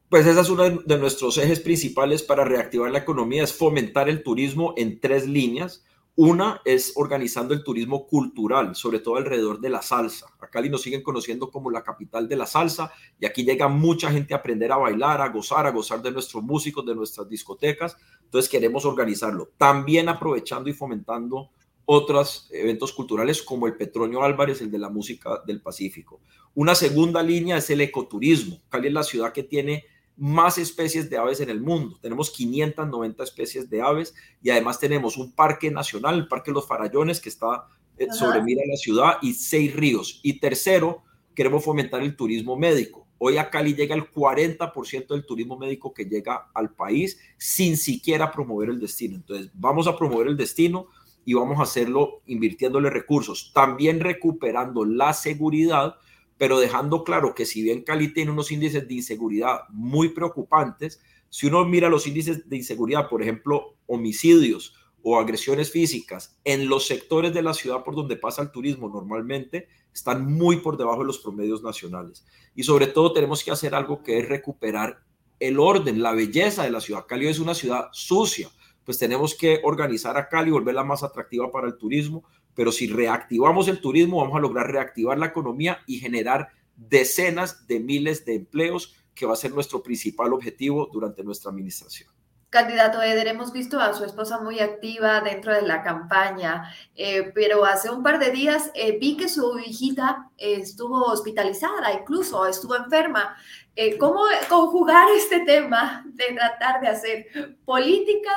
Pues 0.09 0.27
ese 0.27 0.41
es 0.41 0.51
uno 0.51 0.65
de 0.69 0.99
nuestros 0.99 1.39
ejes 1.39 1.61
principales 1.61 2.25
para 2.25 2.45
reactivar 2.45 2.91
la 2.91 2.99
economía, 2.99 3.45
es 3.45 3.53
fomentar 3.53 4.09
el 4.09 4.25
turismo 4.25 4.75
en 4.77 4.99
tres 4.99 5.27
líneas. 5.27 5.85
Una 6.17 6.61
es 6.65 6.93
organizando 6.97 7.55
el 7.55 7.65
turismo 7.65 8.07
cultural, 8.07 8.77
sobre 8.77 9.01
todo 9.01 9.17
alrededor 9.17 9.61
de 9.61 9.71
la 9.71 9.83
salsa. 9.83 10.27
A 10.39 10.49
Cali 10.49 10.69
nos 10.69 10.83
siguen 10.83 11.03
conociendo 11.03 11.51
como 11.51 11.71
la 11.71 11.83
capital 11.83 12.29
de 12.29 12.37
la 12.37 12.47
salsa 12.47 12.93
y 13.19 13.27
aquí 13.27 13.45
llega 13.45 13.67
mucha 13.67 14.11
gente 14.11 14.35
a 14.35 14.37
aprender 14.37 14.71
a 14.71 14.77
bailar, 14.77 15.21
a 15.21 15.29
gozar, 15.29 15.67
a 15.67 15.71
gozar 15.71 16.03
de 16.03 16.13
nuestros 16.13 16.45
músicos, 16.45 16.87
de 16.87 16.95
nuestras 16.95 17.29
discotecas. 17.29 17.97
Entonces 18.35 18.51
queremos 18.51 18.85
organizarlo. 18.85 19.53
También 19.57 20.09
aprovechando 20.09 20.69
y 20.69 20.73
fomentando 20.73 21.51
otros 21.85 22.49
eventos 22.51 22.93
culturales 22.93 23.41
como 23.41 23.69
el 23.69 23.77
Petronio 23.77 24.25
Álvarez, 24.25 24.61
el 24.61 24.73
de 24.73 24.79
la 24.81 24.89
música 24.89 25.41
del 25.47 25.61
Pacífico. 25.61 26.21
Una 26.53 26.75
segunda 26.75 27.23
línea 27.23 27.59
es 27.59 27.71
el 27.71 27.81
ecoturismo. 27.81 28.61
Cali 28.69 28.89
es 28.89 28.93
la 28.93 29.05
ciudad 29.05 29.33
que 29.33 29.45
tiene 29.45 29.85
más 30.17 30.59
especies 30.59 31.09
de 31.09 31.17
aves 31.17 31.39
en 31.39 31.49
el 31.49 31.61
mundo. 31.61 31.97
Tenemos 32.03 32.29
590 32.33 33.23
especies 33.23 33.71
de 33.71 33.81
aves 33.81 34.17
y 34.43 34.51
además 34.51 34.81
tenemos 34.81 35.17
un 35.17 35.31
parque 35.31 35.71
nacional, 35.71 36.17
el 36.17 36.27
Parque 36.27 36.51
Los 36.51 36.67
Farallones, 36.67 37.21
que 37.21 37.29
está 37.29 37.69
eh, 37.99 38.09
sobre 38.11 38.43
mira 38.43 38.63
la 38.67 38.77
ciudad 38.77 39.19
y 39.23 39.35
seis 39.35 39.77
ríos. 39.77 40.19
Y 40.25 40.41
tercero, 40.41 41.05
queremos 41.37 41.65
fomentar 41.65 42.03
el 42.03 42.17
turismo 42.17 42.57
médico. 42.57 43.04
Hoy 43.19 43.39
a 43.39 43.51
Cali 43.51 43.75
llega 43.75 43.95
el 43.95 44.11
40% 44.11 45.09
del 45.09 45.25
turismo 45.25 45.59
médico 45.59 45.95
que 45.95 46.05
llega 46.05 46.51
al 46.55 46.75
país 46.75 47.19
sin 47.39 47.77
siquiera 47.77 48.31
promover 48.31 48.69
el 48.71 48.81
destino. 48.81 49.17
Entonces, 49.17 49.51
vamos 49.55 49.87
a 49.87 49.97
promover 49.97 50.27
el 50.27 50.37
destino 50.37 50.89
y 51.25 51.35
vamos 51.35 51.59
a 51.59 51.63
hacerlo 51.63 52.23
invirtiéndole 52.27 52.91
recursos, 52.91 53.53
también 53.55 54.01
recuperando 54.01 54.85
la 54.85 55.15
seguridad 55.15 55.97
pero 56.37 56.59
dejando 56.59 57.05
claro 57.05 57.35
que 57.35 57.47
si 57.47 57.63
bien 57.63 57.83
Cali 57.83 58.13
tiene 58.13 58.31
unos 58.31 58.51
índices 58.51 58.87
de 58.89 58.95
inseguridad 58.95 59.61
muy 59.71 60.09
preocupantes, 60.09 61.01
si 61.31 61.47
uno 61.47 61.65
mira 61.65 61.89
los 61.89 62.07
índices 62.07 62.49
de 62.49 62.57
inseguridad, 62.57 63.09
por 63.09 63.23
ejemplo, 63.23 63.77
homicidios 63.87 64.75
o 65.03 65.19
agresiones 65.19 65.71
físicas 65.71 66.39
en 66.45 66.69
los 66.69 66.87
sectores 66.87 67.33
de 67.35 67.43
la 67.43 67.55
ciudad 67.55 67.85
por 67.85 67.95
donde 67.95 68.17
pasa 68.17 68.43
el 68.43 68.51
turismo 68.51 68.89
normalmente, 68.89 69.69
están 69.95 70.31
muy 70.31 70.57
por 70.57 70.77
debajo 70.77 71.01
de 71.01 71.07
los 71.07 71.19
promedios 71.19 71.63
nacionales. 71.63 72.27
Y 72.55 72.65
sobre 72.65 72.89
todo 72.89 73.13
tenemos 73.13 73.45
que 73.45 73.51
hacer 73.51 73.75
algo 73.75 74.03
que 74.03 74.19
es 74.19 74.29
recuperar 74.29 75.03
el 75.39 75.59
orden, 75.59 76.03
la 76.03 76.13
belleza 76.13 76.65
de 76.65 76.71
la 76.71 76.81
ciudad. 76.81 77.07
Cali 77.07 77.29
es 77.29 77.39
una 77.39 77.55
ciudad 77.55 77.89
sucia, 77.93 78.49
pues 78.85 78.99
tenemos 78.99 79.35
que 79.35 79.61
organizar 79.63 80.17
a 80.17 80.29
Cali, 80.29 80.51
volverla 80.51 80.85
más 80.85 81.03
atractiva 81.03 81.51
para 81.51 81.67
el 81.67 81.77
turismo, 81.77 82.25
pero 82.55 82.71
si 82.71 82.87
reactivamos 82.87 83.69
el 83.69 83.81
turismo, 83.81 84.21
vamos 84.21 84.37
a 84.37 84.41
lograr 84.41 84.71
reactivar 84.71 85.19
la 85.19 85.27
economía 85.27 85.79
y 85.87 85.99
generar 85.99 86.49
decenas 86.77 87.67
de 87.67 87.81
miles 87.81 88.25
de 88.25 88.37
empleos, 88.37 88.97
que 89.15 89.27
va 89.27 89.35
a 89.35 89.37
ser 89.37 89.53
nuestro 89.53 89.83
principal 89.83 90.33
objetivo 90.33 90.91
durante 90.93 91.23
nuestra 91.23 91.51
administración. 91.51 92.14
Candidato 92.55 93.03
Eder, 93.03 93.27
hemos 93.27 93.53
visto 93.53 93.81
a 93.81 93.93
su 93.95 94.05
esposa 94.05 94.41
muy 94.41 94.61
activa 94.61 95.21
dentro 95.21 95.53
de 95.53 95.63
la 95.63 95.83
campaña, 95.83 96.73
eh, 96.95 97.33
pero 97.35 97.65
hace 97.65 97.91
un 97.91 98.05
par 98.05 98.21
de 98.21 98.31
días 98.31 98.71
eh, 98.77 98.97
vi 98.97 99.17
que 99.17 99.29
su 99.29 99.59
hijita 99.59 100.31
estuvo 100.39 101.03
hospitalizada, 101.03 101.93
incluso 101.93 102.47
estuvo 102.47 102.77
enferma. 102.77 103.37
Eh, 103.75 103.99
¿Cómo 103.99 104.21
conjugar 104.49 105.09
este 105.17 105.41
tema 105.41 106.05
de 106.07 106.27
tratar 106.33 106.81
de 106.81 106.87
hacer 106.87 107.27
política 107.65 108.31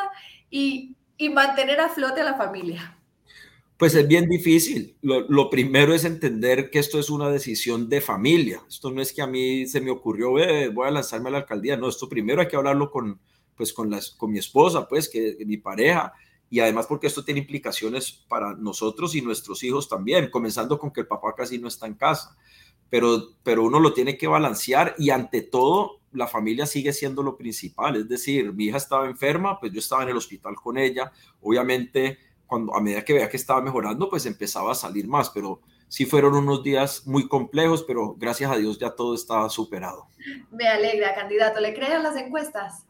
y, 0.50 0.96
y 1.16 1.30
mantener 1.30 1.80
a 1.80 1.90
flote 1.90 2.22
a 2.22 2.24
la 2.24 2.34
familia? 2.34 2.98
Pues 3.78 3.94
es 3.94 4.08
bien 4.08 4.28
difícil. 4.28 4.96
Lo, 5.04 5.52
primero 5.52 5.94
es 5.94 6.06
entender 6.06 6.72
que 6.72 6.80
esto 6.80 7.00
es 7.00 7.12
una 7.12 7.30
decisión 7.30 7.88
de 7.88 8.02
familia. 8.02 8.64
Esto 8.68 8.90
no 8.90 9.00
es 9.00 9.14
que 9.14 9.22
a 9.22 9.28
mí 9.28 9.68
se 9.68 9.80
me 9.80 9.92
ocurrió, 9.92 10.32
voy 10.32 10.88
a 10.88 10.90
lanzarme 10.90 11.30
a 11.30 11.34
la 11.34 11.38
alcaldía. 11.38 11.78
No, 11.78 11.88
esto 11.88 12.10
primero 12.10 12.42
hay 12.42 12.48
que 12.48 12.56
hablarlo 12.56 12.90
con, 12.90 13.20
pues, 13.58 13.74
con, 13.74 13.90
las, 13.90 14.12
con 14.12 14.32
mi 14.32 14.40
esposa, 14.40 14.88
pues, 14.88 15.10
que, 15.10 15.38
mi 15.46 15.58
pareja, 15.58 16.14
y 16.50 16.60
además 16.60 16.86
porque 16.88 17.08
esto 17.08 17.26
tiene 17.26 17.42
implicaciones 17.42 18.12
para 18.12 18.54
nosotros 18.54 19.16
y 19.16 19.22
nuestros 19.22 19.64
hijos 19.64 19.90
también, 19.90 20.30
comenzando 20.30 20.80
con 20.80 20.92
que 20.92 21.02
el 21.02 21.08
papá 21.08 21.34
casi 21.36 21.58
no 21.58 21.68
está 21.68 21.88
en 21.88 21.96
casa. 21.96 22.38
Pero, 22.90 23.34
pero 23.44 23.66
uno 23.66 23.82
lo 23.82 23.92
tiene 23.92 24.18
que 24.18 24.28
balancear 24.28 24.96
y 24.98 25.10
ante 25.10 25.42
todo 25.42 26.00
la 26.14 26.28
familia 26.28 26.66
sigue 26.66 26.94
siendo 26.94 27.22
lo 27.22 27.36
principal. 27.36 27.98
Es 27.98 28.08
decir, 28.08 28.54
mi 28.54 28.66
hija 28.66 28.78
estaba 28.78 29.08
enferma, 29.08 29.60
pues 29.60 29.74
yo 29.74 29.80
estaba 29.80 30.04
en 30.04 30.10
el 30.10 30.16
hospital 30.16 30.56
con 30.56 30.78
ella. 30.78 31.12
Obviamente 31.42 32.18
cuando 32.48 32.74
a 32.74 32.82
medida 32.82 33.04
que 33.04 33.14
veía 33.14 33.30
que 33.30 33.38
estaba 33.38 33.62
mejorando, 33.62 34.10
pues 34.10 34.26
empezaba 34.26 34.72
a 34.72 34.76
salir 34.76 35.08
más, 35.08 35.30
pero 35.30 35.62
sí 35.90 36.06
fueron 36.06 36.36
unos 36.36 36.64
días 36.64 37.06
muy 37.06 37.28
complejos, 37.28 37.84
pero 37.84 38.16
gracias 38.18 38.50
a 38.50 38.56
Dios 38.56 38.80
ya 38.80 38.92
todo 38.92 39.14
estaba 39.14 39.50
superado. 39.50 40.08
Me 40.50 40.68
alegra, 40.68 41.14
candidato. 41.14 41.60
¿Le 41.60 41.74
creen 41.74 42.02
las 42.02 42.16
encuestas? 42.16 42.87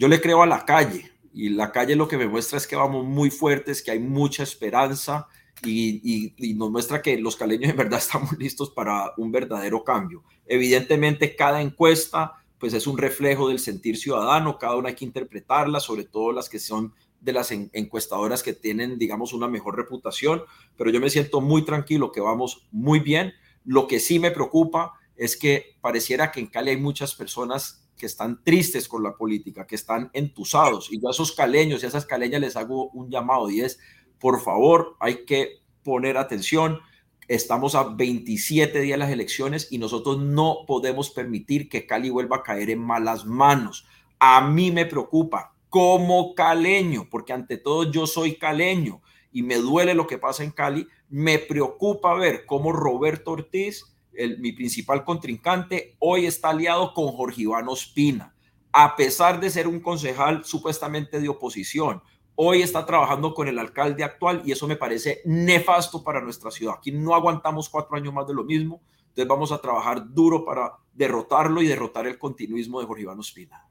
Yo 0.00 0.08
le 0.08 0.18
creo 0.18 0.42
a 0.42 0.46
la 0.46 0.64
calle 0.64 1.12
y 1.30 1.50
la 1.50 1.72
calle 1.72 1.94
lo 1.94 2.08
que 2.08 2.16
me 2.16 2.26
muestra 2.26 2.56
es 2.56 2.66
que 2.66 2.74
vamos 2.74 3.04
muy 3.04 3.30
fuertes, 3.30 3.82
que 3.82 3.90
hay 3.90 3.98
mucha 3.98 4.42
esperanza 4.42 5.28
y, 5.62 6.32
nos 6.56 6.70
muestra 6.70 7.02
que 7.02 7.18
los 7.18 7.36
caleños 7.36 7.68
en 7.68 7.76
verdad 7.76 7.98
estamos 7.98 8.32
listos 8.38 8.70
para 8.70 9.12
un 9.18 9.30
verdadero 9.30 9.84
cambio. 9.84 10.24
Evidentemente 10.46 11.36
cada 11.36 11.60
encuesta 11.60 12.32
pues 12.56 12.72
es 12.72 12.86
un 12.86 12.96
reflejo 12.96 13.50
del 13.50 13.58
sentir 13.58 13.98
ciudadano, 13.98 14.56
cada 14.56 14.76
una 14.76 14.88
hay 14.88 14.94
que 14.94 15.04
interpretarla, 15.04 15.80
sobre 15.80 16.04
todo 16.04 16.32
las 16.32 16.48
que 16.48 16.60
son 16.60 16.94
de 17.20 17.34
las 17.34 17.50
encuestadoras 17.52 18.42
que 18.42 18.54
tienen, 18.54 18.96
digamos, 18.96 19.34
una 19.34 19.48
mejor 19.48 19.76
reputación, 19.76 20.44
pero 20.78 20.88
yo 20.90 21.00
me 21.00 21.10
siento 21.10 21.42
muy 21.42 21.62
tranquilo 21.66 22.10
que 22.10 22.22
vamos 22.22 22.66
muy 22.70 23.00
bien. 23.00 23.34
Lo 23.66 23.86
que 23.86 24.00
sí 24.00 24.18
me 24.18 24.30
preocupa 24.30 24.94
es 25.14 25.36
que 25.36 25.76
pareciera 25.82 26.32
que 26.32 26.40
en 26.40 26.46
Cali 26.46 26.70
hay 26.70 26.78
muchas 26.78 27.14
personas 27.14 27.86
que 28.00 28.06
están 28.06 28.42
tristes 28.42 28.88
con 28.88 29.02
la 29.02 29.14
política, 29.14 29.66
que 29.66 29.74
están 29.74 30.10
entusados. 30.14 30.90
Y 30.90 30.96
a 31.06 31.10
esos 31.10 31.32
caleños 31.32 31.82
y 31.82 31.84
a 31.84 31.90
esas 31.90 32.06
caleñas 32.06 32.40
les 32.40 32.56
hago 32.56 32.88
un 32.90 33.10
llamado 33.10 33.50
y 33.50 33.60
es, 33.60 33.78
por 34.18 34.40
favor, 34.40 34.96
hay 35.00 35.26
que 35.26 35.60
poner 35.84 36.16
atención. 36.16 36.80
Estamos 37.28 37.74
a 37.74 37.84
27 37.84 38.80
días 38.80 38.96
de 38.96 39.04
las 39.04 39.10
elecciones 39.12 39.68
y 39.70 39.76
nosotros 39.76 40.18
no 40.18 40.64
podemos 40.66 41.10
permitir 41.10 41.68
que 41.68 41.86
Cali 41.86 42.08
vuelva 42.08 42.38
a 42.38 42.42
caer 42.42 42.70
en 42.70 42.80
malas 42.80 43.26
manos. 43.26 43.86
A 44.18 44.40
mí 44.40 44.70
me 44.70 44.86
preocupa 44.86 45.54
como 45.68 46.34
caleño, 46.34 47.06
porque 47.10 47.34
ante 47.34 47.58
todo 47.58 47.92
yo 47.92 48.06
soy 48.06 48.36
caleño 48.36 49.02
y 49.30 49.42
me 49.42 49.56
duele 49.56 49.94
lo 49.94 50.06
que 50.06 50.18
pasa 50.18 50.42
en 50.42 50.52
Cali, 50.52 50.88
me 51.10 51.38
preocupa 51.38 52.14
ver 52.14 52.46
cómo 52.46 52.72
Roberto 52.72 53.32
Ortiz, 53.32 53.94
el, 54.14 54.38
mi 54.38 54.52
principal 54.52 55.04
contrincante, 55.04 55.96
hoy 55.98 56.26
está 56.26 56.50
aliado 56.50 56.92
con 56.94 57.08
Jorge 57.08 57.42
Iván 57.42 57.68
Ospina, 57.68 58.34
a 58.72 58.96
pesar 58.96 59.40
de 59.40 59.50
ser 59.50 59.66
un 59.66 59.80
concejal 59.80 60.44
supuestamente 60.44 61.20
de 61.20 61.28
oposición. 61.28 62.02
Hoy 62.34 62.62
está 62.62 62.86
trabajando 62.86 63.34
con 63.34 63.48
el 63.48 63.58
alcalde 63.58 64.02
actual 64.02 64.42
y 64.44 64.52
eso 64.52 64.66
me 64.66 64.76
parece 64.76 65.20
nefasto 65.24 66.02
para 66.02 66.20
nuestra 66.20 66.50
ciudad. 66.50 66.76
Aquí 66.78 66.92
no 66.92 67.14
aguantamos 67.14 67.68
cuatro 67.68 67.96
años 67.96 68.14
más 68.14 68.26
de 68.26 68.34
lo 68.34 68.44
mismo, 68.44 68.80
entonces 69.08 69.28
vamos 69.28 69.52
a 69.52 69.60
trabajar 69.60 70.12
duro 70.12 70.44
para 70.44 70.72
derrotarlo 70.92 71.62
y 71.62 71.66
derrotar 71.66 72.06
el 72.06 72.18
continuismo 72.18 72.80
de 72.80 72.86
Jorge 72.86 73.02
Iván 73.02 73.18
Ospina. 73.18 73.69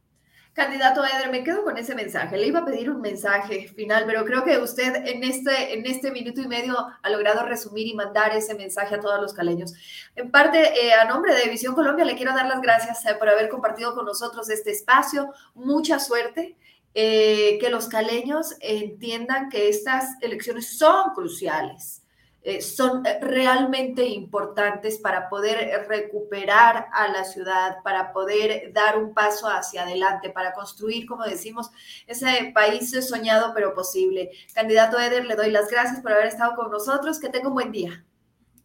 Candidato 0.60 1.06
Eder, 1.06 1.32
me 1.32 1.42
quedo 1.42 1.64
con 1.64 1.78
ese 1.78 1.96
mensaje. 1.96 2.36
Le 2.36 2.48
iba 2.48 2.60
a 2.60 2.66
pedir 2.66 2.92
un 2.92 3.00
mensaje 3.00 3.70
final, 3.70 4.04
pero 4.06 4.26
creo 4.26 4.44
que 4.44 4.58
usted 4.58 4.94
en 5.08 5.24
este, 5.24 5.74
en 5.74 5.86
este 5.86 6.12
minuto 6.12 6.42
y 6.42 6.50
medio 6.50 6.76
ha 7.02 7.10
logrado 7.10 7.46
resumir 7.46 7.88
y 7.88 7.94
mandar 7.94 8.36
ese 8.36 8.56
mensaje 8.56 8.96
a 8.96 9.00
todos 9.00 9.22
los 9.22 9.34
caleños. 9.34 9.74
En 10.18 10.30
parte, 10.32 10.60
eh, 10.86 10.92
a 10.92 11.06
nombre 11.06 11.34
de 11.34 11.50
Visión 11.50 11.76
Colombia, 11.76 12.04
le 12.04 12.18
quiero 12.18 12.34
dar 12.34 12.46
las 12.46 12.62
gracias 12.62 13.06
eh, 13.06 13.16
por 13.18 13.30
haber 13.30 13.48
compartido 13.48 13.96
con 13.96 14.04
nosotros 14.04 14.50
este 14.50 14.72
espacio. 14.72 15.34
Mucha 15.56 15.98
suerte. 15.98 16.58
Eh, 16.96 17.60
que 17.62 17.70
los 17.70 17.88
caleños 17.88 18.56
entiendan 18.62 19.50
que 19.50 19.70
estas 19.70 20.18
elecciones 20.22 20.76
son 20.76 21.14
cruciales 21.14 22.02
eh, 22.42 22.62
son 22.62 23.06
eh, 23.06 23.20
realmente 23.22 24.06
importantes 24.06 24.98
para 24.98 25.28
poder 25.30 25.86
recuperar 25.88 26.88
a 26.94 27.10
la 27.10 27.24
ciudad, 27.26 27.78
para 27.84 28.14
poder 28.14 28.72
dar 28.74 28.98
un 28.98 29.14
paso 29.14 29.48
hacia 29.48 29.84
adelante, 29.84 30.30
para 30.30 30.54
construir, 30.54 31.06
como 31.06 31.26
decimos, 31.26 31.70
ese 32.08 32.52
país 32.54 32.92
soñado 33.08 33.52
pero 33.54 33.74
posible. 33.74 34.32
Candidato 34.54 35.00
Eder, 35.00 35.26
le 35.26 35.36
doy 35.36 35.52
las 35.52 35.70
gracias 35.70 36.02
por 36.02 36.14
haber 36.14 36.28
estado 36.28 36.56
con 36.56 36.72
nosotros. 36.72 37.20
Que 37.20 37.30
tenga 37.30 37.50
un 37.50 37.56
buen 37.56 37.72
día. 37.72 38.06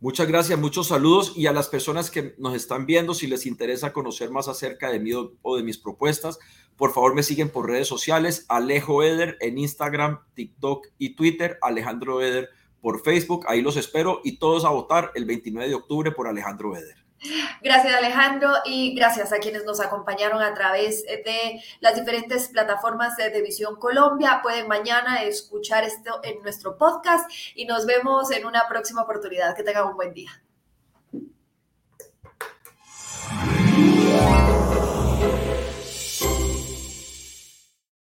Muchas 0.00 0.28
gracias, 0.28 0.58
muchos 0.58 0.88
saludos 0.88 1.32
y 1.34 1.46
a 1.46 1.52
las 1.52 1.68
personas 1.68 2.10
que 2.10 2.34
nos 2.36 2.54
están 2.54 2.84
viendo, 2.84 3.14
si 3.14 3.26
les 3.26 3.46
interesa 3.46 3.92
conocer 3.92 4.30
más 4.30 4.48
acerca 4.48 4.90
de 4.90 5.00
mí 5.00 5.12
o 5.14 5.56
de 5.56 5.62
mis 5.62 5.78
propuestas, 5.78 6.38
por 6.76 6.92
favor 6.92 7.14
me 7.14 7.22
siguen 7.22 7.48
por 7.48 7.70
redes 7.70 7.88
sociales, 7.88 8.44
Alejo 8.48 9.02
Eder 9.02 9.38
en 9.40 9.56
Instagram, 9.56 10.20
TikTok 10.34 10.88
y 10.98 11.14
Twitter, 11.14 11.58
Alejandro 11.62 12.20
Eder 12.20 12.50
por 12.84 13.02
Facebook. 13.02 13.46
Ahí 13.48 13.62
los 13.62 13.78
espero 13.78 14.20
y 14.22 14.36
todos 14.36 14.66
a 14.66 14.68
votar 14.68 15.10
el 15.14 15.24
29 15.24 15.70
de 15.70 15.74
octubre 15.74 16.12
por 16.12 16.28
Alejandro 16.28 16.72
Beder. 16.72 17.02
Gracias 17.62 17.94
Alejandro 17.94 18.50
y 18.66 18.94
gracias 18.94 19.32
a 19.32 19.38
quienes 19.38 19.64
nos 19.64 19.80
acompañaron 19.80 20.42
a 20.42 20.52
través 20.52 21.02
de 21.06 21.62
las 21.80 21.96
diferentes 21.96 22.48
plataformas 22.48 23.16
de 23.16 23.40
Visión 23.40 23.76
Colombia. 23.76 24.40
Pueden 24.42 24.68
mañana 24.68 25.22
escuchar 25.22 25.84
esto 25.84 26.20
en 26.22 26.42
nuestro 26.42 26.76
podcast 26.76 27.30
y 27.54 27.64
nos 27.64 27.86
vemos 27.86 28.30
en 28.30 28.44
una 28.44 28.68
próxima 28.68 29.00
oportunidad. 29.00 29.56
Que 29.56 29.62
tengan 29.62 29.86
un 29.86 29.96
buen 29.96 30.12
día. 30.12 30.43